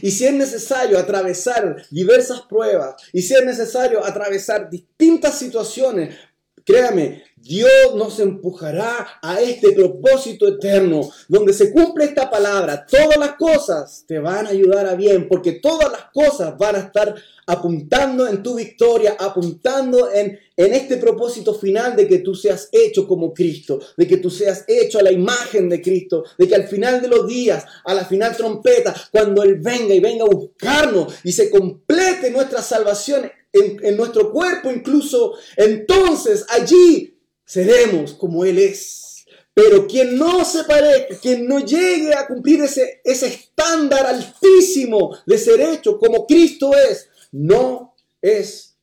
Y 0.00 0.10
si 0.10 0.24
es 0.24 0.32
necesario 0.32 0.98
atravesar 0.98 1.84
diversas 1.90 2.40
pruebas, 2.48 2.94
y 3.12 3.20
si 3.20 3.34
es 3.34 3.44
necesario 3.44 4.02
atravesar 4.02 4.70
distintas 4.70 5.38
situaciones, 5.38 6.16
créame, 6.64 7.24
Dios 7.36 7.94
nos 7.94 8.18
empujará 8.18 9.06
a 9.22 9.40
este 9.40 9.72
propósito 9.72 10.48
eterno, 10.48 11.08
donde 11.28 11.52
se 11.52 11.70
cumple 11.72 12.06
esta 12.06 12.28
palabra. 12.28 12.84
Todas 12.86 13.18
las 13.18 13.36
cosas 13.36 14.04
te 14.08 14.18
van 14.18 14.46
a 14.46 14.50
ayudar 14.50 14.86
a 14.86 14.94
bien, 14.94 15.28
porque 15.28 15.52
todas 15.52 15.92
las 15.92 16.06
cosas 16.12 16.56
van 16.58 16.76
a 16.76 16.80
estar 16.80 17.14
apuntando 17.46 18.26
en 18.26 18.42
tu 18.42 18.56
victoria, 18.56 19.16
apuntando 19.20 20.10
en, 20.12 20.36
en 20.56 20.74
este 20.74 20.96
propósito 20.96 21.54
final 21.54 21.94
de 21.94 22.08
que 22.08 22.18
tú 22.18 22.34
seas 22.34 22.68
hecho 22.72 23.06
como 23.06 23.32
Cristo, 23.32 23.78
de 23.96 24.08
que 24.08 24.16
tú 24.16 24.28
seas 24.30 24.64
hecho 24.66 24.98
a 24.98 25.02
la 25.02 25.12
imagen 25.12 25.68
de 25.68 25.80
Cristo, 25.80 26.24
de 26.38 26.48
que 26.48 26.56
al 26.56 26.66
final 26.66 27.00
de 27.00 27.08
los 27.08 27.28
días, 27.28 27.64
a 27.84 27.94
la 27.94 28.04
final 28.04 28.36
trompeta, 28.36 28.94
cuando 29.12 29.44
Él 29.44 29.60
venga 29.60 29.94
y 29.94 30.00
venga 30.00 30.24
a 30.24 30.34
buscarnos 30.34 31.14
y 31.22 31.30
se 31.30 31.48
complete 31.50 32.30
nuestra 32.30 32.62
salvación 32.62 33.30
en, 33.52 33.78
en 33.84 33.96
nuestro 33.96 34.32
cuerpo 34.32 34.72
incluso, 34.72 35.34
entonces 35.56 36.44
allí 36.48 37.15
seremos 37.46 38.12
como 38.12 38.44
Él 38.44 38.58
es. 38.58 39.24
Pero 39.54 39.86
quien 39.86 40.18
no 40.18 40.44
se 40.44 40.64
parezca, 40.64 41.18
quien 41.18 41.48
no 41.48 41.60
llegue 41.60 42.14
a 42.14 42.26
cumplir 42.26 42.60
ese, 42.60 43.00
ese 43.02 43.28
estándar 43.28 44.04
altísimo 44.04 45.16
de 45.24 45.38
ser 45.38 45.60
hecho 45.62 45.98
como 45.98 46.26
Cristo 46.26 46.72
es, 46.76 47.08
no 47.32 47.94
es 48.20 48.76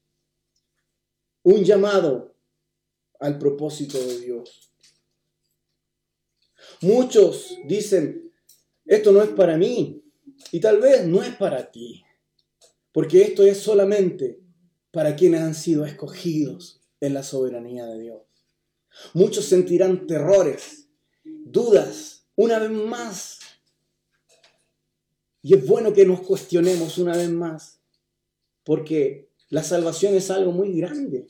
un 1.43 1.63
llamado 1.63 2.33
al 3.19 3.37
propósito 3.37 3.99
de 3.99 4.19
Dios. 4.19 4.71
Muchos 6.81 7.55
dicen, 7.65 8.33
esto 8.85 9.11
no 9.11 9.21
es 9.21 9.29
para 9.29 9.57
mí, 9.57 10.03
y 10.51 10.59
tal 10.59 10.79
vez 10.79 11.05
no 11.05 11.21
es 11.21 11.35
para 11.35 11.71
ti, 11.71 12.03
porque 12.91 13.21
esto 13.21 13.43
es 13.43 13.59
solamente 13.59 14.39
para 14.91 15.15
quienes 15.15 15.41
han 15.41 15.55
sido 15.55 15.85
escogidos 15.85 16.81
en 16.99 17.13
la 17.13 17.23
soberanía 17.23 17.85
de 17.85 17.99
Dios. 17.99 18.32
Muchos 19.13 19.45
sentirán 19.45 20.07
terrores, 20.07 20.87
dudas, 21.23 22.25
una 22.35 22.59
vez 22.59 22.71
más. 22.71 23.39
Y 25.41 25.55
es 25.55 25.67
bueno 25.67 25.93
que 25.93 26.05
nos 26.05 26.21
cuestionemos 26.21 26.97
una 26.97 27.15
vez 27.15 27.29
más, 27.29 27.79
porque 28.63 29.29
la 29.49 29.63
salvación 29.63 30.15
es 30.15 30.31
algo 30.31 30.51
muy 30.51 30.79
grande. 30.79 31.27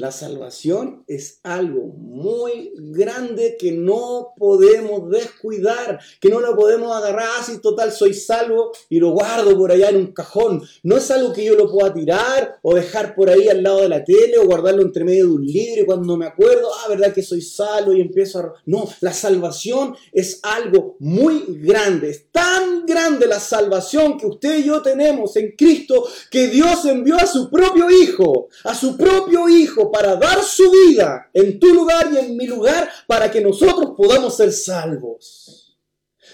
La 0.00 0.12
salvación 0.12 1.02
es 1.08 1.40
algo 1.42 1.86
muy 1.86 2.70
grande 2.76 3.56
que 3.58 3.72
no 3.72 4.28
podemos 4.36 5.10
descuidar, 5.10 5.98
que 6.20 6.28
no 6.28 6.38
lo 6.38 6.54
podemos 6.54 6.96
agarrar 6.96 7.26
así, 7.40 7.54
ah, 7.56 7.60
total, 7.60 7.90
soy 7.90 8.14
salvo 8.14 8.70
y 8.88 9.00
lo 9.00 9.10
guardo 9.10 9.58
por 9.58 9.72
allá 9.72 9.88
en 9.88 9.96
un 9.96 10.12
cajón. 10.12 10.62
No 10.84 10.98
es 10.98 11.10
algo 11.10 11.32
que 11.32 11.44
yo 11.44 11.56
lo 11.56 11.68
pueda 11.68 11.92
tirar 11.92 12.60
o 12.62 12.76
dejar 12.76 13.16
por 13.16 13.28
ahí 13.28 13.48
al 13.48 13.64
lado 13.64 13.80
de 13.80 13.88
la 13.88 14.04
tele 14.04 14.38
o 14.38 14.46
guardarlo 14.46 14.82
entre 14.82 15.02
medio 15.02 15.26
de 15.26 15.32
un 15.32 15.44
libro 15.44 15.86
cuando 15.86 16.16
me 16.16 16.26
acuerdo, 16.26 16.70
ah, 16.72 16.88
verdad 16.88 17.12
que 17.12 17.24
soy 17.24 17.42
salvo 17.42 17.92
y 17.92 18.00
empiezo 18.00 18.38
a... 18.38 18.52
No, 18.66 18.88
la 19.00 19.12
salvación 19.12 19.96
es 20.12 20.38
algo 20.44 20.94
muy 21.00 21.42
grande. 21.60 22.10
Es 22.10 22.30
tan 22.30 22.86
grande 22.86 23.26
la 23.26 23.40
salvación 23.40 24.16
que 24.16 24.26
usted 24.26 24.58
y 24.58 24.64
yo 24.66 24.80
tenemos 24.80 25.34
en 25.34 25.56
Cristo 25.56 26.06
que 26.30 26.46
Dios 26.46 26.84
envió 26.84 27.16
a 27.16 27.26
su 27.26 27.50
propio 27.50 27.90
Hijo, 27.90 28.46
a 28.62 28.76
su 28.76 28.96
propio 28.96 29.48
Hijo 29.48 29.87
para 29.90 30.16
dar 30.16 30.42
su 30.42 30.70
vida 30.70 31.30
en 31.32 31.58
tu 31.58 31.74
lugar 31.74 32.10
y 32.12 32.18
en 32.18 32.36
mi 32.36 32.46
lugar 32.46 32.88
para 33.06 33.30
que 33.30 33.40
nosotros 33.40 33.92
podamos 33.96 34.36
ser 34.36 34.52
salvos. 34.52 35.58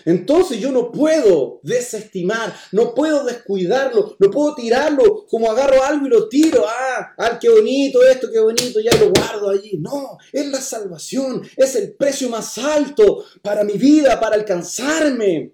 Entonces 0.05 0.61
yo 0.61 0.71
no 0.71 0.91
puedo 0.93 1.61
desestimar, 1.63 2.55
no 2.73 2.95
puedo 2.95 3.25
descuidarlo, 3.25 4.17
no 4.19 4.31
puedo 4.31 4.55
tirarlo 4.55 5.27
como 5.27 5.51
agarro 5.51 5.83
algo 5.83 6.07
y 6.07 6.11
lo 6.11 6.29
tiro. 6.29 6.65
Ah, 6.69 7.15
ah, 7.17 7.39
qué 7.39 7.49
bonito 7.49 8.03
esto, 8.03 8.29
qué 8.31 8.41
bonito, 8.41 8.81
ya 8.81 8.97
lo 8.99 9.11
guardo 9.11 9.51
allí. 9.51 9.79
No, 9.79 10.19
es 10.33 10.47
la 10.49 10.61
salvación, 10.61 11.43
es 11.57 11.75
el 11.77 11.95
precio 11.95 12.29
más 12.29 12.59
alto 12.59 13.25
para 13.43 13.65
mi 13.65 13.75
vida, 13.75 14.21
para 14.21 14.37
alcanzarme. 14.37 15.53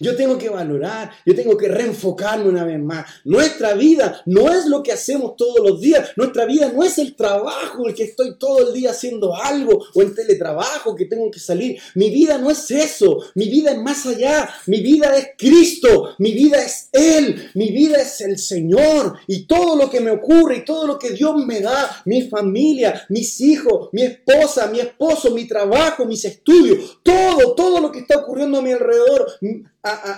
Yo 0.00 0.16
tengo 0.16 0.38
que 0.38 0.48
valorar, 0.48 1.10
yo 1.24 1.34
tengo 1.34 1.56
que 1.56 1.68
reenfocarme 1.68 2.48
una 2.48 2.64
vez 2.64 2.80
más. 2.80 3.06
Nuestra 3.24 3.74
vida 3.74 4.22
no 4.26 4.52
es 4.52 4.66
lo 4.66 4.82
que 4.82 4.92
hacemos 4.92 5.36
todos 5.36 5.58
los 5.66 5.80
días. 5.80 6.10
Nuestra 6.16 6.44
vida 6.44 6.70
no 6.72 6.82
es 6.82 6.98
el 6.98 7.14
trabajo 7.14 7.86
el 7.86 7.94
que 7.94 8.04
estoy 8.04 8.38
todo 8.38 8.68
el 8.68 8.74
día 8.74 8.90
haciendo 8.90 9.34
algo 9.34 9.84
o 9.94 10.02
en 10.02 10.14
teletrabajo 10.14 10.94
que 10.94 11.06
tengo 11.06 11.30
que 11.30 11.40
salir. 11.40 11.78
Mi 11.94 12.10
vida 12.10 12.38
no 12.38 12.50
es 12.50 12.70
eso. 12.70 13.18
Mi 13.34 13.48
vida 13.48 13.72
es 13.72 13.78
más 13.78 14.06
allá. 14.06 14.48
Mi 14.66 14.80
vida 14.80 15.16
es 15.16 15.28
Cristo. 15.38 16.10
Mi 16.18 16.32
vida 16.32 16.62
es 16.62 16.88
Él. 16.92 17.50
Mi 17.54 17.70
vida 17.70 18.00
es 18.00 18.20
el 18.20 18.38
Señor. 18.38 19.18
Y 19.26 19.46
todo 19.46 19.76
lo 19.76 19.90
que 19.90 20.00
me 20.00 20.10
ocurre 20.10 20.58
y 20.58 20.64
todo 20.64 20.86
lo 20.86 20.98
que 20.98 21.10
Dios 21.10 21.36
me 21.44 21.60
da, 21.60 22.02
mi 22.04 22.22
familia, 22.28 23.06
mis 23.08 23.40
hijos, 23.40 23.88
mi 23.92 24.02
esposa, 24.02 24.66
mi 24.68 24.80
esposo, 24.80 25.30
mi 25.32 25.46
trabajo, 25.46 26.04
mis 26.04 26.24
estudios, 26.24 26.98
todo, 27.02 27.54
todo 27.54 27.80
lo 27.80 27.92
que 27.92 28.00
está 28.00 28.18
ocurriendo 28.18 28.58
a 28.58 28.62
mi 28.62 28.72
alrededor 28.72 29.26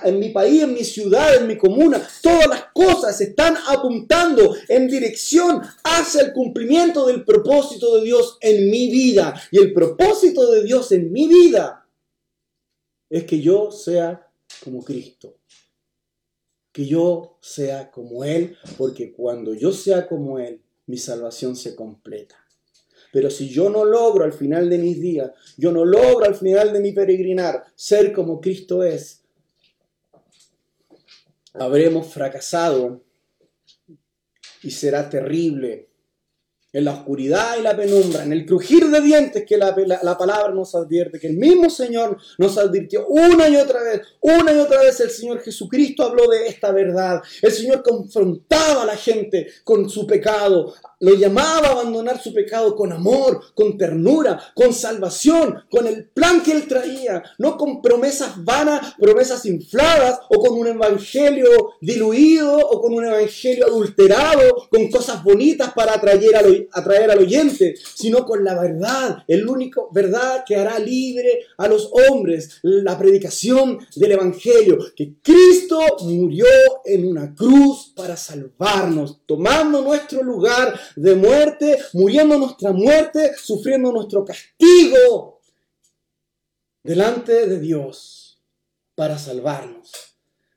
en 0.04 0.18
mi 0.18 0.30
país, 0.30 0.62
en 0.62 0.74
mi 0.74 0.84
ciudad, 0.84 1.36
en 1.36 1.46
mi 1.46 1.56
comuna, 1.56 2.06
todas 2.22 2.46
las 2.46 2.64
cosas 2.72 3.20
están 3.20 3.56
apuntando 3.68 4.56
en 4.68 4.88
dirección 4.88 5.62
hacia 5.84 6.22
el 6.22 6.32
cumplimiento 6.32 7.06
del 7.06 7.24
propósito 7.24 7.96
de 7.96 8.04
Dios 8.04 8.38
en 8.40 8.70
mi 8.70 8.90
vida. 8.90 9.34
Y 9.50 9.58
el 9.58 9.72
propósito 9.72 10.50
de 10.50 10.64
Dios 10.64 10.92
en 10.92 11.12
mi 11.12 11.28
vida 11.28 11.86
es 13.10 13.24
que 13.24 13.40
yo 13.40 13.70
sea 13.70 14.30
como 14.64 14.82
Cristo. 14.84 15.36
Que 16.72 16.86
yo 16.86 17.38
sea 17.40 17.90
como 17.90 18.24
Él, 18.24 18.56
porque 18.76 19.12
cuando 19.12 19.54
yo 19.54 19.72
sea 19.72 20.06
como 20.06 20.38
Él, 20.38 20.60
mi 20.86 20.96
salvación 20.96 21.56
se 21.56 21.74
completa. 21.74 22.36
Pero 23.12 23.30
si 23.30 23.48
yo 23.48 23.70
no 23.70 23.84
logro 23.84 24.24
al 24.24 24.32
final 24.32 24.68
de 24.68 24.78
mis 24.78 25.00
días, 25.00 25.30
yo 25.56 25.72
no 25.72 25.84
logro 25.84 26.26
al 26.26 26.34
final 26.34 26.72
de 26.72 26.80
mi 26.80 26.92
peregrinar 26.92 27.64
ser 27.74 28.12
como 28.12 28.40
Cristo 28.40 28.82
es, 28.82 29.22
habremos 31.54 32.12
fracasado 32.12 33.04
y 34.62 34.70
será 34.70 35.08
terrible. 35.08 35.87
En 36.70 36.84
la 36.84 36.92
oscuridad 36.92 37.56
y 37.58 37.62
la 37.62 37.74
penumbra, 37.74 38.24
en 38.24 38.32
el 38.32 38.44
crujir 38.44 38.88
de 38.88 39.00
dientes 39.00 39.44
que 39.46 39.56
la, 39.56 39.74
la, 40.02 40.18
palabra 40.18 40.52
nos 40.52 40.74
advierte, 40.74 41.18
que 41.18 41.28
el 41.28 41.38
mismo 41.38 41.70
Señor 41.70 42.18
nos 42.36 42.58
advirtió 42.58 43.06
una 43.06 43.48
y 43.48 43.56
otra 43.56 43.82
vez, 43.82 44.02
una 44.20 44.52
y 44.52 44.58
otra 44.58 44.82
vez 44.82 45.00
el 45.00 45.08
Señor 45.08 45.40
Jesucristo 45.40 46.02
habló 46.02 46.28
de 46.28 46.46
esta 46.46 46.70
verdad. 46.70 47.22
El 47.40 47.52
Señor 47.52 47.82
confrontaba 47.82 48.82
a 48.82 48.86
la 48.86 48.96
gente 48.96 49.48
con 49.64 49.88
su 49.88 50.06
pecado, 50.06 50.74
lo 51.00 51.14
llamaba 51.14 51.68
a 51.68 51.72
abandonar 51.72 52.20
su 52.20 52.34
pecado 52.34 52.74
con 52.74 52.92
amor, 52.92 53.40
con 53.54 53.78
ternura, 53.78 54.38
con 54.54 54.72
salvación, 54.72 55.62
con 55.70 55.86
el 55.86 56.08
plan 56.08 56.42
que 56.42 56.52
él 56.52 56.66
traía, 56.66 57.22
no 57.38 57.56
con 57.56 57.80
promesas 57.80 58.44
vanas, 58.44 58.94
promesas 58.98 59.46
infladas 59.46 60.20
o 60.28 60.40
con 60.40 60.58
un 60.58 60.66
evangelio 60.66 61.48
diluido 61.80 62.56
o 62.56 62.80
con 62.82 62.94
un 62.94 63.06
evangelio 63.06 63.66
adulterado, 63.66 64.68
con 64.70 64.90
cosas 64.90 65.22
bonitas 65.22 65.72
para 65.72 65.94
atraer 65.94 66.36
al, 66.36 66.57
atraer 66.72 67.10
al 67.10 67.18
oyente, 67.18 67.74
sino 67.94 68.24
con 68.24 68.44
la 68.44 68.60
verdad, 68.60 69.24
el 69.28 69.46
único 69.46 69.90
verdad 69.92 70.44
que 70.46 70.56
hará 70.56 70.78
libre 70.78 71.44
a 71.56 71.68
los 71.68 71.90
hombres, 71.92 72.58
la 72.62 72.98
predicación 72.98 73.78
del 73.96 74.12
evangelio, 74.12 74.78
que 74.96 75.14
Cristo 75.22 75.80
murió 76.02 76.46
en 76.84 77.06
una 77.06 77.34
cruz 77.34 77.92
para 77.94 78.16
salvarnos, 78.16 79.20
tomando 79.26 79.82
nuestro 79.82 80.22
lugar 80.22 80.78
de 80.96 81.14
muerte, 81.14 81.78
muriendo 81.92 82.38
nuestra 82.38 82.72
muerte, 82.72 83.32
sufriendo 83.36 83.92
nuestro 83.92 84.24
castigo 84.24 85.40
delante 86.82 87.46
de 87.46 87.60
Dios 87.60 88.40
para 88.94 89.18
salvarnos, 89.18 89.92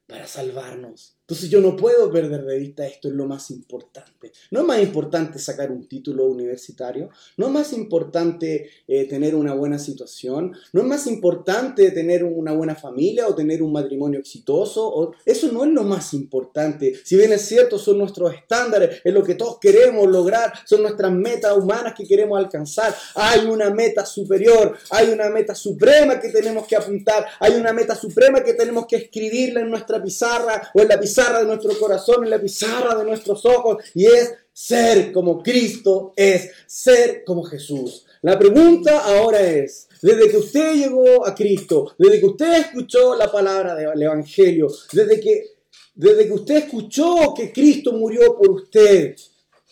para 0.08 0.28
salvarnos. 0.28 1.21
Entonces 1.32 1.50
yo 1.50 1.62
no 1.62 1.78
puedo 1.78 2.12
perder 2.12 2.44
de 2.44 2.60
vista 2.60 2.86
esto, 2.86 3.08
es 3.08 3.14
lo 3.14 3.26
más 3.26 3.52
importante. 3.52 4.34
No 4.50 4.60
es 4.60 4.66
más 4.66 4.82
importante 4.82 5.40
sacar 5.40 5.72
un 5.72 5.88
título 5.88 6.26
universitario, 6.26 7.10
no 7.38 7.46
es 7.46 7.52
más 7.54 7.72
importante 7.72 8.70
eh, 8.86 9.06
tener 9.06 9.34
una 9.36 9.54
buena 9.54 9.80
situación, 9.80 10.54
no 10.74 10.82
es 10.82 10.88
más 10.88 11.08
importante 11.08 11.92
tener 11.92 12.26
una 12.26 12.52
buena 12.52 12.76
familia 12.76 13.30
o 13.30 13.34
tener 13.34 13.64
un 13.64 13.72
matrimonio 13.72 14.20
exitoso. 14.20 15.14
Eso 15.26 15.50
no 15.54 15.64
es 15.64 15.72
lo 15.72 15.86
más 15.86 16.14
importante. 16.14 17.00
Si 17.02 17.16
bien 17.16 17.32
es 17.32 17.44
cierto, 17.44 17.80
son 17.80 18.00
nuestros 18.00 18.34
estándares, 18.34 19.00
es 19.02 19.14
lo 19.14 19.24
que 19.24 19.36
todos 19.36 19.58
queremos 19.58 20.10
lograr, 20.10 20.52
son 20.66 20.82
nuestras 20.82 21.14
metas 21.14 21.56
humanas 21.58 21.94
que 21.96 22.06
queremos 22.06 22.38
alcanzar. 22.38 22.94
Hay 23.16 23.46
una 23.46 23.70
meta 23.70 24.06
superior, 24.06 24.78
hay 24.90 25.08
una 25.12 25.30
meta 25.30 25.56
suprema 25.56 26.20
que 26.20 26.28
tenemos 26.28 26.68
que 26.68 26.76
apuntar, 26.76 27.26
hay 27.40 27.54
una 27.54 27.72
meta 27.72 27.96
suprema 27.96 28.44
que 28.44 28.54
tenemos 28.54 28.86
que 28.86 28.98
escribirla 28.98 29.62
en 29.62 29.70
nuestra 29.70 30.04
pizarra 30.04 30.70
o 30.74 30.82
en 30.82 30.90
la 30.90 31.00
pizarra 31.00 31.21
de 31.30 31.46
nuestro 31.46 31.78
corazón, 31.78 32.24
en 32.24 32.32
la 32.32 32.42
pizarra 32.42 32.96
de 32.96 33.06
nuestros 33.06 33.46
ojos, 33.46 33.78
y 33.94 34.06
es 34.06 34.34
ser 34.52 35.12
como 35.12 35.42
Cristo 35.42 36.14
es, 36.16 36.52
ser 36.66 37.24
como 37.24 37.44
Jesús. 37.44 38.06
La 38.22 38.38
pregunta 38.38 39.00
ahora 39.00 39.42
es, 39.42 39.88
desde 40.02 40.30
que 40.30 40.38
usted 40.38 40.76
llegó 40.76 41.26
a 41.26 41.34
Cristo, 41.34 41.94
desde 41.98 42.20
que 42.20 42.26
usted 42.26 42.54
escuchó 42.60 43.16
la 43.16 43.32
palabra 43.32 43.76
del 43.76 44.02
Evangelio, 44.02 44.68
desde 44.92 45.20
que, 45.20 45.46
desde 45.94 46.28
que 46.28 46.34
usted 46.34 46.56
escuchó 46.58 47.34
que 47.36 47.52
Cristo 47.52 47.94
murió 47.94 48.38
por 48.38 48.50
usted, 48.52 49.16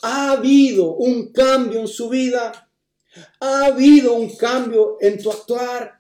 ¿ha 0.04 0.32
habido 0.32 0.94
un 0.96 1.32
cambio 1.32 1.80
en 1.80 1.88
su 1.88 2.10
vida? 2.10 2.70
¿Ha 3.40 3.66
habido 3.66 4.14
un 4.14 4.36
cambio 4.36 4.98
en 5.02 5.22
tu 5.22 5.32
actuar? 5.32 5.99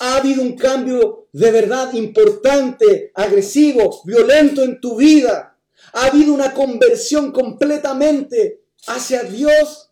Ha 0.00 0.16
habido 0.16 0.42
un 0.42 0.56
cambio 0.56 1.28
de 1.32 1.50
verdad 1.50 1.92
importante, 1.92 3.10
agresivo, 3.14 4.02
violento 4.04 4.62
en 4.62 4.80
tu 4.80 4.96
vida. 4.96 5.58
Ha 5.92 6.06
habido 6.06 6.34
una 6.34 6.52
conversión 6.54 7.32
completamente 7.32 8.62
hacia 8.86 9.22
Dios. 9.22 9.90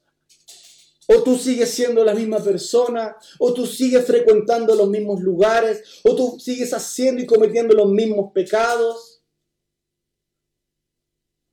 O 1.06 1.22
tú 1.22 1.36
sigues 1.36 1.70
siendo 1.70 2.02
la 2.02 2.14
misma 2.14 2.38
persona, 2.38 3.14
o 3.38 3.52
tú 3.52 3.66
sigues 3.66 4.06
frecuentando 4.06 4.74
los 4.74 4.88
mismos 4.88 5.20
lugares, 5.20 6.00
o 6.02 6.16
tú 6.16 6.38
sigues 6.40 6.72
haciendo 6.72 7.20
y 7.20 7.26
cometiendo 7.26 7.74
los 7.74 7.90
mismos 7.90 8.32
pecados. 8.32 9.22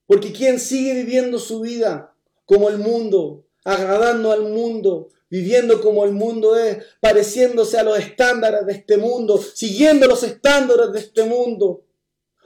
Porque 0.07 0.31
quien 0.31 0.57
sigue 0.57 0.93
viviendo 0.93 1.37
su 1.37 1.59
vida 1.59 2.15
como 2.45 2.69
el 2.69 2.77
mundo, 2.77 3.45
agradando 3.65 4.31
al 4.31 4.43
mundo, 4.43 5.09
viviendo 5.31 5.81
como 5.81 6.03
el 6.03 6.11
mundo 6.11 6.57
es, 6.57 6.77
pareciéndose 6.99 7.79
a 7.79 7.83
los 7.83 7.97
estándares 7.97 8.65
de 8.65 8.73
este 8.73 8.97
mundo, 8.97 9.41
siguiendo 9.41 10.05
los 10.05 10.21
estándares 10.23 10.91
de 10.91 10.99
este 10.99 11.23
mundo. 11.23 11.85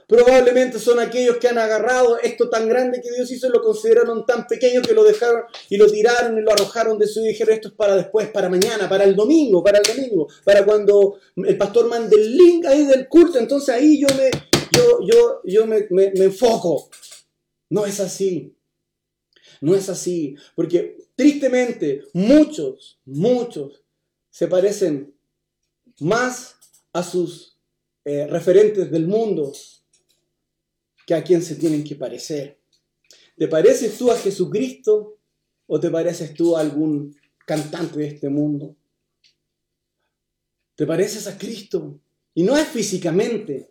Probablemente 0.06 0.78
son 0.78 1.00
aquellos 1.00 1.38
que 1.38 1.48
han 1.48 1.58
agarrado 1.58 2.16
esto 2.20 2.48
tan 2.48 2.68
grande 2.68 3.00
que 3.02 3.10
Dios 3.10 3.28
hizo 3.32 3.50
lo 3.50 3.60
consideraron 3.60 4.24
tan 4.24 4.46
pequeño 4.46 4.80
que 4.80 4.94
lo 4.94 5.02
dejaron 5.02 5.42
y 5.68 5.76
lo 5.76 5.90
tiraron 5.90 6.38
y 6.38 6.42
lo 6.42 6.52
arrojaron 6.52 6.96
de 6.96 7.08
su 7.08 7.24
y 7.24 7.28
dijeron 7.28 7.54
esto 7.54 7.68
es 7.68 7.74
para 7.74 7.96
después, 7.96 8.28
para 8.28 8.48
mañana, 8.48 8.88
para 8.88 9.02
el 9.02 9.16
domingo, 9.16 9.64
para 9.64 9.78
el 9.78 9.84
domingo, 9.84 10.28
para 10.44 10.64
cuando 10.64 11.18
el 11.34 11.58
pastor 11.58 11.88
mande 11.88 12.14
el 12.14 12.36
link 12.36 12.66
ahí 12.66 12.86
del 12.86 13.08
culto, 13.08 13.40
entonces 13.40 13.74
ahí 13.74 14.00
yo 14.00 14.06
me, 14.16 14.30
yo, 14.70 15.00
yo, 15.04 15.40
yo 15.42 15.66
me, 15.66 15.88
me 15.90 16.24
enfoco. 16.24 16.88
No 17.68 17.84
es 17.84 17.98
así. 17.98 18.56
No 19.60 19.74
es 19.74 19.88
así, 19.88 20.36
porque 20.54 20.96
tristemente 21.16 22.04
muchos, 22.12 23.00
muchos 23.04 23.82
se 24.30 24.46
parecen 24.46 25.14
más 26.00 26.56
a 26.92 27.02
sus 27.02 27.58
eh, 28.04 28.26
referentes 28.26 28.90
del 28.90 29.08
mundo 29.08 29.52
que 31.06 31.14
a 31.14 31.24
quien 31.24 31.42
se 31.42 31.56
tienen 31.56 31.82
que 31.82 31.96
parecer. 31.96 32.60
¿Te 33.36 33.48
pareces 33.48 33.96
tú 33.96 34.10
a 34.10 34.18
Jesucristo 34.18 35.18
o 35.66 35.80
te 35.80 35.90
pareces 35.90 36.34
tú 36.34 36.56
a 36.56 36.60
algún 36.60 37.16
cantante 37.46 37.98
de 37.98 38.06
este 38.06 38.28
mundo? 38.28 38.76
¿Te 40.74 40.86
pareces 40.86 41.26
a 41.26 41.38
Cristo? 41.38 41.98
Y 42.34 42.42
no 42.42 42.56
es 42.56 42.68
físicamente, 42.68 43.70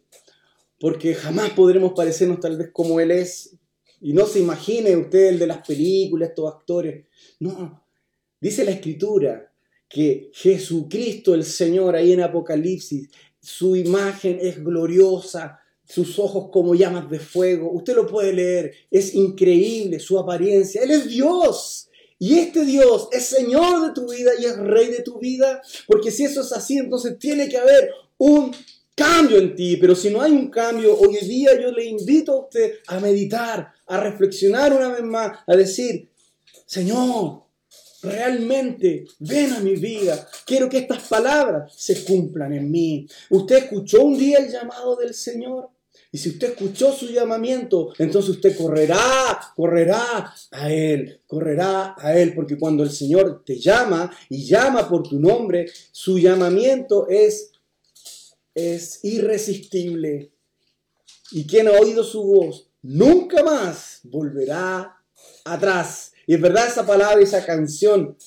porque 0.80 1.14
jamás 1.14 1.52
podremos 1.52 1.94
parecernos 1.94 2.40
tal 2.40 2.58
vez 2.58 2.70
como 2.74 3.00
Él 3.00 3.12
es 3.12 3.56
y 4.02 4.14
no 4.14 4.26
se 4.26 4.40
imagine 4.40 4.96
usted 4.96 5.28
el 5.30 5.40
de 5.40 5.48
las 5.48 5.66
películas, 5.66 6.30
estos 6.30 6.54
actores. 6.54 7.06
No, 7.40 7.84
dice 8.40 8.64
la 8.64 8.72
escritura 8.72 9.52
que 9.88 10.32
Jesucristo 10.34 11.34
el 11.34 11.44
Señor 11.44 11.96
ahí 11.96 12.14
en 12.14 12.22
Apocalipsis, 12.22 13.10
su 13.40 13.76
imagen 13.76 14.40
es 14.42 14.64
gloriosa, 14.64 15.60
sus 15.88 16.18
ojos 16.20 16.50
como 16.52 16.76
llamas 16.76 17.10
de 17.10 17.20
fuego. 17.20 17.72
Usted 17.72 17.96
lo 17.96 18.08
puede 18.08 18.34
leer, 18.34 18.74
es 18.90 19.14
increíble 19.14 20.00
su 20.00 20.18
apariencia. 20.18 20.82
Él 20.82 20.92
es 20.92 21.08
Dios. 21.08 21.90
Y 22.18 22.40
este 22.40 22.66
Dios 22.66 23.10
es 23.12 23.26
Señor 23.26 23.88
de 23.88 23.94
tu 23.94 24.10
vida 24.10 24.32
y 24.40 24.46
es 24.46 24.58
Rey 24.58 24.88
de 24.88 25.04
tu 25.04 25.20
vida. 25.20 25.62
Porque 25.88 26.12
si 26.12 26.24
eso 26.24 26.42
es 26.42 26.52
así, 26.54 26.78
entonces 26.78 27.20
tiene 27.20 27.48
que 27.50 27.58
haber 27.58 27.90
un 28.18 28.52
cambio 28.96 29.38
en 29.38 29.56
ti, 29.56 29.78
pero 29.78 29.96
si 29.96 30.10
no 30.10 30.22
hay 30.22 30.32
un 30.32 30.50
cambio, 30.50 30.98
hoy 30.98 31.18
día 31.18 31.52
yo 31.62 31.72
le 31.72 31.86
invito 31.86 32.32
a 32.32 32.40
usted 32.46 32.76
a 32.88 33.00
meditar, 33.00 33.72
a 33.88 34.00
reflexionar 34.00 34.74
una 34.74 34.90
vez 34.90 35.04
más, 35.04 35.40
a 35.46 35.56
decir, 35.56 36.10
Señor, 36.66 37.44
realmente 38.02 39.06
ven 39.20 39.54
a 39.54 39.60
mi 39.60 39.76
vida. 39.76 40.28
Quiero 40.46 40.70
que 40.70 40.78
estas 40.78 41.08
palabras 41.08 41.74
se 41.76 42.04
cumplan 42.06 42.54
en 42.54 42.72
mí. 42.72 43.08
Usted 43.30 43.58
escuchó 43.58 44.04
un 44.04 44.18
día 44.18 44.40
el 44.40 44.52
llamado 44.52 44.96
del 44.96 45.14
Señor. 45.14 45.70
Y 46.12 46.18
si 46.18 46.30
usted 46.30 46.52
escuchó 46.52 46.94
su 46.94 47.08
llamamiento, 47.08 47.92
entonces 47.98 48.36
usted 48.36 48.56
correrá, 48.56 48.98
correrá 49.54 50.34
a 50.52 50.72
Él, 50.72 51.20
correrá 51.28 51.94
a 51.98 52.18
Él, 52.18 52.34
porque 52.34 52.58
cuando 52.58 52.84
el 52.84 52.92
Señor 52.92 53.44
te 53.46 53.60
llama 53.60 54.10
y 54.30 54.46
llama 54.46 54.88
por 54.88 55.04
tu 55.04 55.20
nombre, 55.20 55.66
su 55.92 56.18
llamamiento 56.18 57.08
es, 57.10 57.52
es 58.56 59.02
irresistible. 59.04 60.32
Y 61.32 61.46
quien 61.46 61.68
ha 61.68 61.72
oído 61.72 62.04
su 62.04 62.24
voz 62.24 62.70
nunca 62.82 63.44
más 63.44 64.00
volverá 64.04 64.98
atrás. 65.44 66.14
Y 66.26 66.34
es 66.34 66.42
verdad 66.42 66.68
esa 66.68 66.86
palabra, 66.86 67.22
esa 67.22 67.46
canción. 67.46 68.18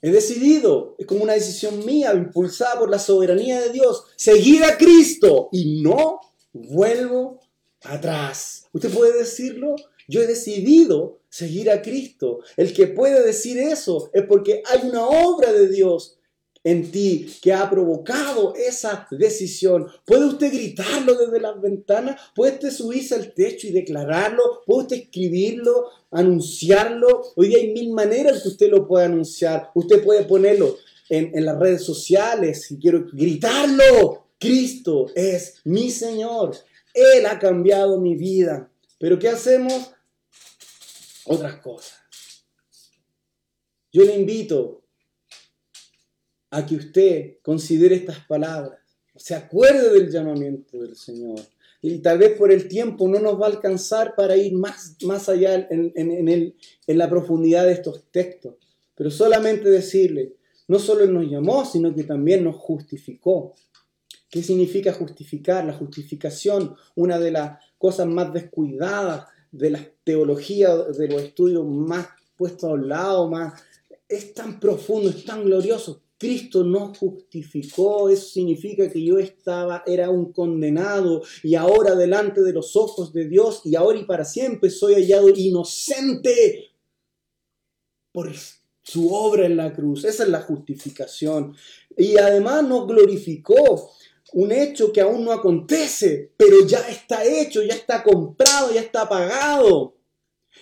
He 0.00 0.10
decidido, 0.10 0.96
es 0.98 1.06
como 1.06 1.24
una 1.24 1.32
decisión 1.32 1.84
mía, 1.84 2.12
impulsada 2.14 2.78
por 2.78 2.90
la 2.90 2.98
soberanía 2.98 3.60
de 3.60 3.70
Dios, 3.70 4.04
seguir 4.16 4.62
a 4.64 4.76
Cristo 4.76 5.48
y 5.50 5.82
no 5.82 6.20
vuelvo 6.52 7.40
atrás. 7.82 8.66
¿Usted 8.72 8.90
puede 8.90 9.18
decirlo? 9.18 9.76
Yo 10.06 10.20
he 10.20 10.26
decidido 10.26 11.20
seguir 11.30 11.70
a 11.70 11.80
Cristo. 11.80 12.40
El 12.56 12.74
que 12.74 12.86
puede 12.86 13.24
decir 13.24 13.58
eso 13.58 14.10
es 14.12 14.24
porque 14.26 14.62
hay 14.66 14.86
una 14.88 15.06
obra 15.06 15.52
de 15.52 15.68
Dios 15.68 16.18
en 16.64 16.90
ti 16.90 17.30
que 17.42 17.52
ha 17.52 17.68
provocado 17.68 18.54
esa 18.56 19.06
decisión. 19.10 19.86
¿Puede 20.06 20.24
usted 20.24 20.50
gritarlo 20.50 21.14
desde 21.14 21.38
las 21.38 21.60
ventanas? 21.60 22.20
¿Puede 22.34 22.54
usted 22.54 22.70
subirse 22.70 23.14
al 23.14 23.34
techo 23.34 23.66
y 23.66 23.72
declararlo? 23.72 24.62
¿Puede 24.66 24.82
usted 24.82 24.96
escribirlo, 24.96 25.90
anunciarlo? 26.10 27.32
Hoy 27.36 27.48
día 27.48 27.58
hay 27.58 27.72
mil 27.72 27.92
maneras 27.92 28.42
que 28.42 28.48
usted 28.48 28.70
lo 28.70 28.88
puede 28.88 29.04
anunciar. 29.04 29.70
Usted 29.74 30.02
puede 30.02 30.24
ponerlo 30.24 30.78
en, 31.10 31.44
las 31.44 31.58
redes 31.58 31.82
sociales 31.82 32.62
si 32.62 32.78
quiero 32.78 33.04
gritarlo. 33.12 34.28
Cristo 34.40 35.06
es 35.14 35.60
mi 35.64 35.90
Señor. 35.90 36.56
Él 36.94 37.26
ha 37.26 37.38
cambiado 37.38 38.00
mi 38.00 38.16
vida. 38.16 38.70
Pero 38.98 39.18
¿qué 39.18 39.28
hacemos? 39.28 39.90
Otras 41.26 41.56
cosas. 41.56 42.00
Yo 43.92 44.02
le 44.04 44.16
invito 44.16 44.83
a 46.54 46.64
que 46.64 46.76
usted 46.76 47.38
considere 47.42 47.96
estas 47.96 48.20
palabras, 48.26 48.78
se 49.16 49.34
acuerde 49.34 49.92
del 49.92 50.10
llamamiento 50.10 50.78
del 50.78 50.96
Señor. 50.96 51.40
Y 51.82 51.98
tal 51.98 52.18
vez 52.18 52.36
por 52.38 52.50
el 52.50 52.68
tiempo 52.68 53.08
no 53.08 53.18
nos 53.18 53.40
va 53.40 53.46
a 53.46 53.50
alcanzar 53.50 54.14
para 54.14 54.36
ir 54.36 54.54
más, 54.54 54.96
más 55.02 55.28
allá 55.28 55.54
en, 55.68 55.92
en 55.94 56.98
la 56.98 57.10
profundidad 57.10 57.66
de 57.66 57.72
estos 57.72 58.04
textos. 58.10 58.54
Pero 58.94 59.10
solamente 59.10 59.68
decirle, 59.68 60.36
no 60.68 60.78
solo 60.78 61.06
nos 61.06 61.30
llamó, 61.30 61.64
sino 61.64 61.94
que 61.94 62.04
también 62.04 62.44
nos 62.44 62.56
justificó. 62.56 63.54
¿Qué 64.30 64.42
significa 64.42 64.92
justificar? 64.92 65.64
La 65.64 65.74
justificación, 65.74 66.74
una 66.94 67.18
de 67.18 67.32
las 67.32 67.58
cosas 67.78 68.06
más 68.06 68.32
descuidadas 68.32 69.26
de 69.50 69.70
la 69.70 69.80
teología, 70.04 70.74
de 70.74 71.08
los 71.08 71.22
estudios 71.22 71.66
más 71.66 72.08
puestos 72.36 72.64
a 72.64 72.74
un 72.74 72.88
lado, 72.88 73.28
más, 73.28 73.62
es 74.08 74.34
tan 74.34 74.58
profundo, 74.58 75.10
es 75.10 75.24
tan 75.24 75.44
glorioso. 75.44 76.02
Cristo 76.18 76.62
nos 76.62 76.96
justificó, 76.96 78.08
eso 78.08 78.28
significa 78.28 78.88
que 78.88 79.04
yo 79.04 79.18
estaba, 79.18 79.82
era 79.86 80.10
un 80.10 80.32
condenado 80.32 81.22
y 81.42 81.54
ahora 81.54 81.94
delante 81.94 82.40
de 82.42 82.52
los 82.52 82.76
ojos 82.76 83.12
de 83.12 83.28
Dios 83.28 83.62
y 83.64 83.74
ahora 83.74 83.98
y 83.98 84.04
para 84.04 84.24
siempre 84.24 84.70
soy 84.70 84.94
hallado 84.94 85.28
inocente 85.28 86.70
por 88.12 88.32
su 88.82 89.12
obra 89.12 89.46
en 89.46 89.56
la 89.56 89.72
cruz. 89.72 90.04
Esa 90.04 90.22
es 90.22 90.28
la 90.28 90.40
justificación. 90.40 91.56
Y 91.96 92.16
además 92.16 92.62
nos 92.62 92.86
glorificó 92.86 93.90
un 94.34 94.52
hecho 94.52 94.92
que 94.92 95.00
aún 95.00 95.24
no 95.24 95.32
acontece, 95.32 96.32
pero 96.36 96.64
ya 96.66 96.80
está 96.88 97.24
hecho, 97.24 97.62
ya 97.62 97.74
está 97.74 98.02
comprado, 98.02 98.72
ya 98.72 98.80
está 98.80 99.08
pagado. 99.08 99.96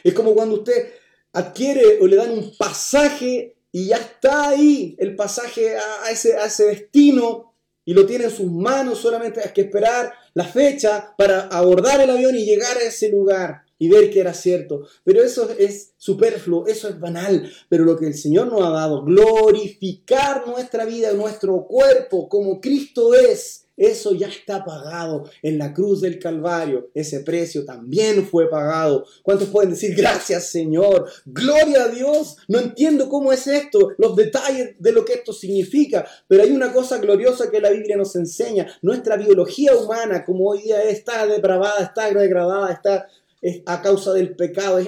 Es 0.02 0.14
como 0.14 0.34
cuando 0.34 0.56
usted 0.56 0.92
adquiere 1.32 1.98
o 2.00 2.06
le 2.06 2.16
dan 2.16 2.30
un 2.30 2.56
pasaje 2.56 3.56
y 3.72 3.86
ya 3.86 3.96
está 3.96 4.50
ahí 4.50 4.94
el 4.98 5.16
pasaje 5.16 5.74
a 5.76 6.10
ese, 6.10 6.66
destino 6.66 7.54
y 7.84 7.94
lo 7.94 8.06
tiene 8.06 8.24
en 8.24 8.30
sus 8.30 8.52
manos, 8.52 8.98
solamente 8.98 9.40
hay 9.40 9.52
que 9.52 9.62
esperar 9.62 10.12
la 10.34 10.44
fecha 10.44 11.14
para 11.16 11.48
abordar 11.48 12.00
el 12.00 12.10
avión 12.10 12.36
y 12.36 12.44
llegar 12.44 12.76
a 12.76 12.82
ese 12.82 13.08
lugar 13.08 13.62
y 13.78 13.88
ver 13.88 14.10
que 14.10 14.20
era 14.20 14.34
cierto. 14.34 14.86
Pero 15.02 15.24
eso 15.24 15.50
es 15.58 15.94
superfluo, 15.96 16.68
eso 16.68 16.88
es 16.88 17.00
banal. 17.00 17.50
Pero 17.68 17.84
lo 17.84 17.96
que 17.96 18.06
el 18.06 18.14
Señor 18.14 18.46
nos 18.46 18.62
ha 18.62 18.70
dado, 18.70 19.04
glorificar 19.04 20.46
nuestra 20.46 20.84
vida, 20.84 21.12
nuestro 21.14 21.66
cuerpo 21.66 22.28
como 22.28 22.60
Cristo 22.60 23.14
es, 23.14 23.61
eso 23.76 24.14
ya 24.14 24.28
está 24.28 24.64
pagado 24.64 25.24
en 25.42 25.58
la 25.58 25.72
cruz 25.72 26.00
del 26.00 26.18
Calvario. 26.18 26.90
Ese 26.94 27.20
precio 27.20 27.64
también 27.64 28.26
fue 28.26 28.50
pagado. 28.50 29.06
¿Cuántos 29.22 29.48
pueden 29.48 29.70
decir 29.70 29.94
gracias 29.96 30.48
Señor? 30.48 31.10
Gloria 31.24 31.84
a 31.84 31.88
Dios. 31.88 32.36
No 32.48 32.58
entiendo 32.58 33.08
cómo 33.08 33.32
es 33.32 33.46
esto, 33.46 33.92
los 33.98 34.14
detalles 34.16 34.74
de 34.78 34.92
lo 34.92 35.04
que 35.04 35.14
esto 35.14 35.32
significa, 35.32 36.06
pero 36.28 36.42
hay 36.42 36.50
una 36.52 36.72
cosa 36.72 36.98
gloriosa 36.98 37.50
que 37.50 37.60
la 37.60 37.70
Biblia 37.70 37.96
nos 37.96 38.14
enseña. 38.16 38.66
Nuestra 38.82 39.16
biología 39.16 39.74
humana, 39.74 40.24
como 40.24 40.50
hoy 40.50 40.62
día 40.62 40.82
está 40.82 41.26
depravada, 41.26 41.82
está 41.82 42.12
degradada, 42.12 42.72
está 42.72 43.06
a 43.66 43.82
causa 43.82 44.12
del 44.12 44.36
pecado, 44.36 44.78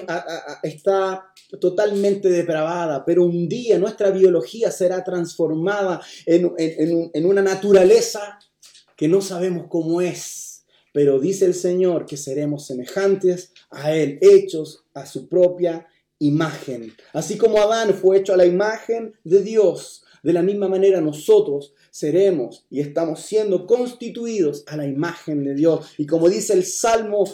está 0.63 1.25
totalmente 1.59 2.29
depravada, 2.29 3.03
pero 3.03 3.25
un 3.25 3.49
día 3.49 3.77
nuestra 3.77 4.11
biología 4.11 4.71
será 4.71 5.03
transformada 5.03 6.01
en, 6.25 6.53
en 6.57 7.25
una 7.25 7.41
naturaleza 7.41 8.39
que 8.95 9.07
no 9.07 9.21
sabemos 9.21 9.67
cómo 9.69 10.01
es, 10.01 10.65
pero 10.93 11.19
dice 11.19 11.45
el 11.45 11.53
Señor 11.53 12.05
que 12.05 12.17
seremos 12.17 12.65
semejantes 12.65 13.51
a 13.69 13.93
Él, 13.93 14.17
hechos 14.21 14.85
a 14.93 15.05
su 15.05 15.27
propia 15.27 15.87
imagen. 16.19 16.93
Así 17.13 17.37
como 17.37 17.61
Adán 17.61 17.93
fue 17.93 18.17
hecho 18.17 18.33
a 18.33 18.37
la 18.37 18.45
imagen 18.45 19.13
de 19.23 19.43
Dios, 19.43 20.05
de 20.23 20.33
la 20.33 20.41
misma 20.41 20.67
manera 20.67 21.01
nosotros 21.01 21.73
seremos 21.91 22.65
y 22.69 22.79
estamos 22.79 23.19
siendo 23.19 23.67
constituidos 23.67 24.63
a 24.67 24.75
la 24.75 24.87
imagen 24.87 25.43
de 25.43 25.53
Dios. 25.53 25.93
Y 25.97 26.05
como 26.05 26.29
dice 26.29 26.53
el 26.53 26.65
Salmo, 26.65 27.25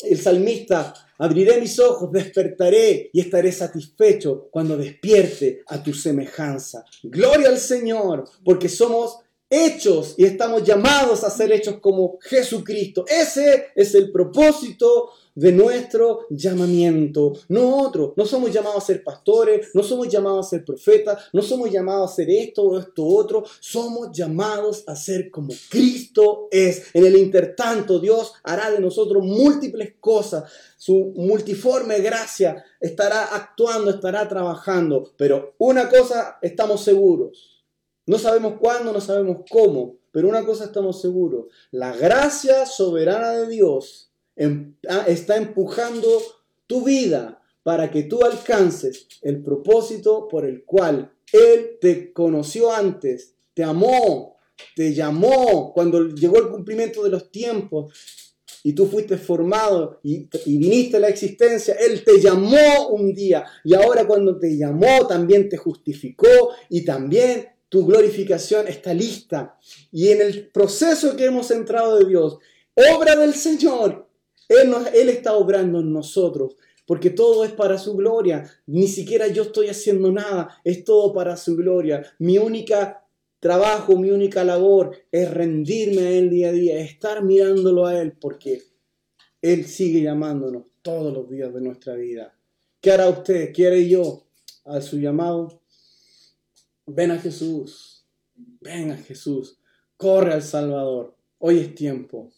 el 0.00 0.18
salmista, 0.18 0.94
abriré 1.18 1.60
mis 1.60 1.78
ojos, 1.80 2.12
despertaré 2.12 3.10
y 3.12 3.20
estaré 3.20 3.50
satisfecho 3.50 4.48
cuando 4.50 4.76
despierte 4.76 5.62
a 5.66 5.82
tu 5.82 5.92
semejanza. 5.92 6.84
Gloria 7.02 7.48
al 7.48 7.58
Señor, 7.58 8.24
porque 8.44 8.68
somos 8.68 9.18
hechos 9.50 10.14
y 10.16 10.24
estamos 10.24 10.62
llamados 10.64 11.24
a 11.24 11.30
ser 11.30 11.52
hechos 11.52 11.76
como 11.80 12.18
Jesucristo. 12.20 13.04
Ese 13.08 13.68
es 13.74 13.94
el 13.94 14.10
propósito 14.10 15.10
de 15.34 15.52
nuestro 15.52 16.26
llamamiento, 16.30 17.32
no 17.48 17.76
otro. 17.78 18.12
No 18.16 18.26
somos 18.26 18.52
llamados 18.52 18.82
a 18.82 18.86
ser 18.86 19.04
pastores, 19.04 19.68
no 19.72 19.84
somos 19.84 20.08
llamados 20.08 20.46
a 20.46 20.50
ser 20.50 20.64
profetas, 20.64 21.28
no 21.32 21.42
somos 21.42 21.70
llamados 21.70 22.10
a 22.10 22.14
ser 22.16 22.28
esto 22.28 22.64
o 22.64 22.78
esto 22.78 23.06
otro. 23.06 23.44
Somos 23.60 24.10
llamados 24.10 24.82
a 24.88 24.96
ser 24.96 25.30
como 25.30 25.52
Cristo 25.70 26.48
es. 26.50 26.92
En 26.92 27.06
el 27.06 27.16
intertanto, 27.16 28.00
Dios 28.00 28.32
hará 28.42 28.70
de 28.72 28.80
nosotros 28.80 29.24
múltiples 29.24 29.94
cosas. 30.00 30.50
Su 30.76 31.12
multiforme 31.14 32.00
gracia 32.00 32.64
estará 32.80 33.36
actuando, 33.36 33.90
estará 33.90 34.28
trabajando. 34.28 35.12
Pero 35.16 35.54
una 35.58 35.88
cosa 35.88 36.38
estamos 36.42 36.82
seguros 36.82 37.57
no 38.08 38.18
sabemos 38.18 38.54
cuándo, 38.58 38.92
no 38.92 39.02
sabemos 39.02 39.42
cómo, 39.50 39.98
pero 40.10 40.28
una 40.28 40.44
cosa 40.44 40.64
estamos 40.64 41.00
seguros, 41.00 41.46
la 41.70 41.94
gracia 41.94 42.64
soberana 42.64 43.32
de 43.32 43.48
Dios 43.48 44.10
em, 44.34 44.74
ah, 44.88 45.04
está 45.06 45.36
empujando 45.36 46.08
tu 46.66 46.84
vida 46.84 47.42
para 47.62 47.90
que 47.90 48.04
tú 48.04 48.24
alcances 48.24 49.06
el 49.20 49.42
propósito 49.42 50.26
por 50.26 50.46
el 50.46 50.64
cual 50.64 51.12
Él 51.32 51.76
te 51.82 52.14
conoció 52.14 52.72
antes, 52.72 53.34
te 53.52 53.62
amó, 53.62 54.38
te 54.74 54.94
llamó 54.94 55.74
cuando 55.74 56.08
llegó 56.08 56.38
el 56.38 56.48
cumplimiento 56.48 57.04
de 57.04 57.10
los 57.10 57.30
tiempos 57.30 57.92
y 58.64 58.72
tú 58.72 58.86
fuiste 58.86 59.18
formado 59.18 60.00
y, 60.02 60.30
y, 60.46 60.56
viniste 60.56 60.96
a 60.96 61.00
la 61.00 61.08
existencia, 61.08 61.74
Él 61.74 62.02
te 62.04 62.18
llamó 62.18 62.88
un 62.88 63.12
día 63.12 63.44
y 63.64 63.74
ahora 63.74 64.06
cuando 64.06 64.38
te 64.38 64.56
llamó 64.56 65.06
también 65.06 65.50
te 65.50 65.58
justificó 65.58 66.54
y 66.70 66.86
también 66.86 67.57
tu 67.68 67.86
glorificación 67.86 68.68
está 68.68 68.94
lista. 68.94 69.58
Y 69.92 70.08
en 70.08 70.20
el 70.20 70.48
proceso 70.48 71.16
que 71.16 71.26
hemos 71.26 71.50
entrado 71.50 71.98
de 71.98 72.06
Dios, 72.06 72.38
obra 72.74 73.16
del 73.16 73.34
Señor, 73.34 74.08
Él, 74.48 75.08
está 75.08 75.34
obrando 75.34 75.80
en 75.80 75.92
nosotros, 75.92 76.56
porque 76.86 77.10
todo 77.10 77.44
es 77.44 77.52
para 77.52 77.78
su 77.78 77.94
gloria. 77.94 78.50
Ni 78.66 78.88
siquiera 78.88 79.26
yo 79.28 79.42
estoy 79.44 79.68
haciendo 79.68 80.10
nada, 80.10 80.60
es 80.64 80.84
todo 80.84 81.12
para 81.12 81.36
su 81.36 81.56
gloria. 81.56 82.02
Mi 82.18 82.38
única 82.38 83.04
trabajo, 83.40 83.96
mi 83.96 84.10
única 84.10 84.42
labor 84.42 84.96
es 85.12 85.30
rendirme 85.30 86.02
a 86.02 86.10
Él 86.10 86.30
día 86.30 86.48
a 86.48 86.52
día, 86.52 86.80
estar 86.80 87.22
mirándolo 87.22 87.86
a 87.86 88.00
Él, 88.00 88.12
porque 88.18 88.62
Él 89.42 89.66
sigue 89.66 90.02
llamándonos 90.02 90.64
todos 90.82 91.12
los 91.12 91.28
días 91.30 91.52
de 91.52 91.60
nuestra 91.60 91.94
vida. 91.94 92.34
¿Qué 92.80 92.92
hará 92.92 93.08
usted? 93.08 93.52
¿Quiere 93.52 93.88
yo? 93.88 94.28
a 94.68 94.80
su 94.82 94.98
llamado, 94.98 95.57
ven 96.88 97.10
a 97.10 97.18
Jesús, 97.18 98.04
ven 98.60 98.90
a 98.90 98.96
Jesús, 98.96 99.58
corre 99.96 100.32
al 100.32 100.42
Salvador. 100.42 101.16
Hoy 101.38 101.58
es 101.58 101.74
tiempo, 101.74 102.32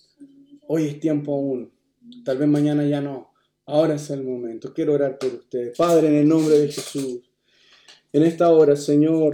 hoy 0.66 0.86
es 0.86 1.00
tiempo 1.00 1.34
aún. 1.34 1.72
Tal 2.24 2.38
vez 2.38 2.48
mañana 2.48 2.84
ya 2.84 3.00
no. 3.00 3.32
Ahora 3.66 3.94
es 3.94 4.10
el 4.10 4.24
momento. 4.24 4.74
Quiero 4.74 4.94
orar 4.94 5.18
por 5.18 5.32
ustedes. 5.32 5.76
Padre, 5.76 6.08
en 6.08 6.16
el 6.16 6.28
nombre 6.28 6.58
de 6.58 6.66
Jesús, 6.66 7.20
en 8.12 8.22
esta 8.24 8.50
hora, 8.50 8.74
Señor, 8.74 9.32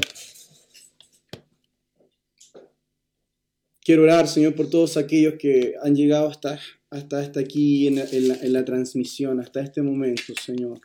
quiero 3.81 4.03
orar, 4.03 4.29
Señor, 4.29 4.55
por 4.55 4.69
todos 4.69 4.99
aquellos 4.99 5.35
que 5.39 5.75
han 5.83 5.97
llegado 5.97 6.29
hasta, 6.29 6.61
hasta, 6.91 7.21
hasta 7.21 7.41
aquí 7.41 7.87
en 7.87 7.99
en 7.99 8.53
la 8.53 8.65
transmisión, 8.65 9.41
hasta 9.41 9.61
este 9.61 9.81
momento, 9.81 10.35
Señor 10.45 10.81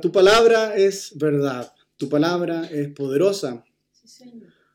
tu 0.00 0.10
palabra 0.10 0.74
es 0.76 1.12
verdad, 1.16 1.73
tu 1.96 2.08
palabra 2.08 2.68
es 2.70 2.88
poderosa. 2.88 3.64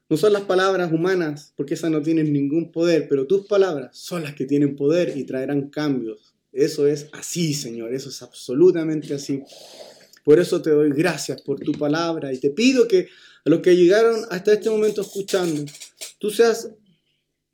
No 0.10 0.18
son 0.18 0.34
las 0.34 0.44
palabras 0.44 0.92
humanas, 0.92 1.54
porque 1.56 1.76
esas 1.76 1.92
no 1.92 2.02
tienen 2.02 2.34
ningún 2.34 2.72
poder, 2.72 3.08
pero 3.08 3.28
tus 3.28 3.46
palabras 3.46 3.96
son 3.98 4.24
las 4.24 4.34
que 4.34 4.46
tienen 4.46 4.76
poder 4.76 5.16
y 5.16 5.24
traerán 5.24 5.70
cambios. 5.70 6.34
Eso 6.52 6.88
es 6.88 7.10
así, 7.12 7.54
Señor, 7.54 7.94
eso 7.94 8.10
es 8.10 8.22
absolutamente 8.24 9.14
así. 9.14 9.44
Por 10.24 10.40
eso 10.40 10.62
te 10.62 10.72
doy 10.72 10.90
gracias 10.90 11.42
por 11.42 11.60
tu 11.60 11.74
palabra 11.74 12.34
y 12.34 12.40
te 12.40 12.50
pido 12.50 12.88
que 12.88 13.08
a 13.46 13.50
los 13.50 13.60
que 13.60 13.76
llegaron 13.76 14.26
hasta 14.30 14.54
este 14.54 14.70
momento 14.70 15.02
escuchando, 15.02 15.64
tú 16.18 16.32
seas 16.32 16.72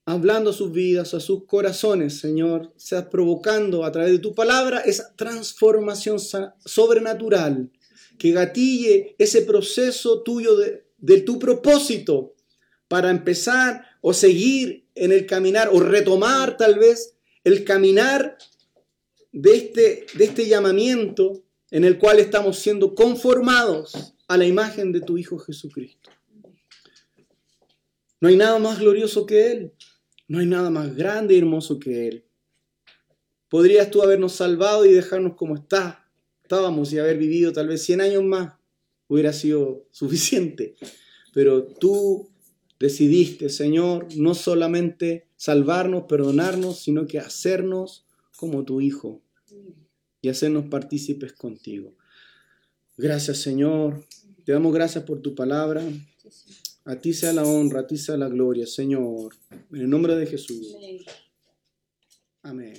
hablando 0.06 0.51
a 0.51 0.54
sus 0.54 0.71
vidas, 0.71 1.13
a 1.13 1.19
sus 1.19 1.45
corazones, 1.45 2.19
Señor, 2.19 2.71
seas 2.78 3.06
provocando 3.06 3.84
a 3.84 3.91
través 3.91 4.12
de 4.12 4.19
tu 4.19 4.34
palabra 4.34 4.80
esa 4.80 5.13
transformación 5.15 6.19
sobrenatural 6.19 7.69
que 8.17 8.32
gatille 8.32 9.15
ese 9.17 9.41
proceso 9.41 10.21
tuyo 10.23 10.56
de, 10.56 11.21
tu 11.21 11.39
propósito 11.39 12.36
para 12.88 13.10
empezar 13.10 13.86
o 14.01 14.13
seguir 14.13 14.88
en 14.95 15.12
el 15.12 15.25
caminar 15.25 15.69
o 15.71 15.80
retomar 15.80 16.58
tal 16.58 16.80
vez 16.80 17.15
el 17.43 17.63
caminar 17.63 18.38
de 19.32 19.56
este, 19.56 20.06
de 20.15 20.25
este 20.25 20.47
llamamiento 20.47 21.43
en 21.71 21.84
el 21.84 21.97
cual 21.97 22.19
estamos 22.19 22.60
siendo 22.60 22.95
conformados 22.95 24.13
a 24.28 24.38
la 24.38 24.45
imagen 24.45 24.91
de 24.91 25.01
tu 25.01 25.17
Hijo 25.17 25.38
Jesucristo. 25.38 26.10
No 28.21 28.30
hay 28.30 28.38
nada 28.38 28.60
más 28.60 28.80
glorioso 28.80 29.25
que 29.25 29.51
Él. 29.51 29.73
No 30.28 30.39
hay 30.39 30.45
nada 30.47 30.69
más 30.69 30.95
grande 30.95 31.36
y 31.36 31.38
hermoso 31.38 31.80
que 31.80 32.08
Él. 32.08 32.25
Podrías 33.49 33.91
tú 33.91 34.01
habernos 34.01 34.34
salvado 34.34 34.86
y 34.86 34.91
dejarnos 34.91 35.36
como 35.36 35.56
está, 35.56 36.05
estábamos 36.45 36.93
y 36.93 36.99
haber 36.99 37.17
vivido 37.17 37.51
tal 37.51 37.67
vez 37.67 37.81
100 37.84 38.01
años 38.01 38.23
más. 38.23 38.53
Hubiera 39.08 39.34
sido 39.34 39.88
suficiente. 39.91 40.75
Pero 41.34 41.65
tú 41.65 42.29
decidiste, 42.79 43.49
Señor, 43.49 44.08
no 44.15 44.36
solamente 44.36 45.27
salvarnos, 45.36 46.03
perdonarnos, 46.03 46.79
sino 46.79 47.08
que 47.08 47.19
hacernos 47.19 48.05
como 48.38 48.63
tu 48.63 48.79
Hijo 48.79 49.21
y 50.21 50.29
hacernos 50.29 50.65
partícipes 50.65 51.34
contigo. 51.34 51.95
Gracias, 52.97 53.39
Señor. 53.39 54.05
Te 54.45 54.51
damos 54.51 54.73
gracias 54.73 55.03
por 55.03 55.21
tu 55.21 55.34
palabra. 55.34 55.84
A 56.86 56.95
ti 56.97 57.13
sea 57.13 57.34
la 57.34 57.43
honra, 57.43 57.81
a 57.81 57.88
ti 57.88 57.97
sea 57.97 58.17
la 58.17 58.29
gloria, 58.29 58.67
Señor. 58.67 59.36
En 59.71 59.81
el 59.81 59.89
nombre 59.89 60.15
de 60.15 60.27
Jesús. 60.27 60.75
Amén. 62.43 62.75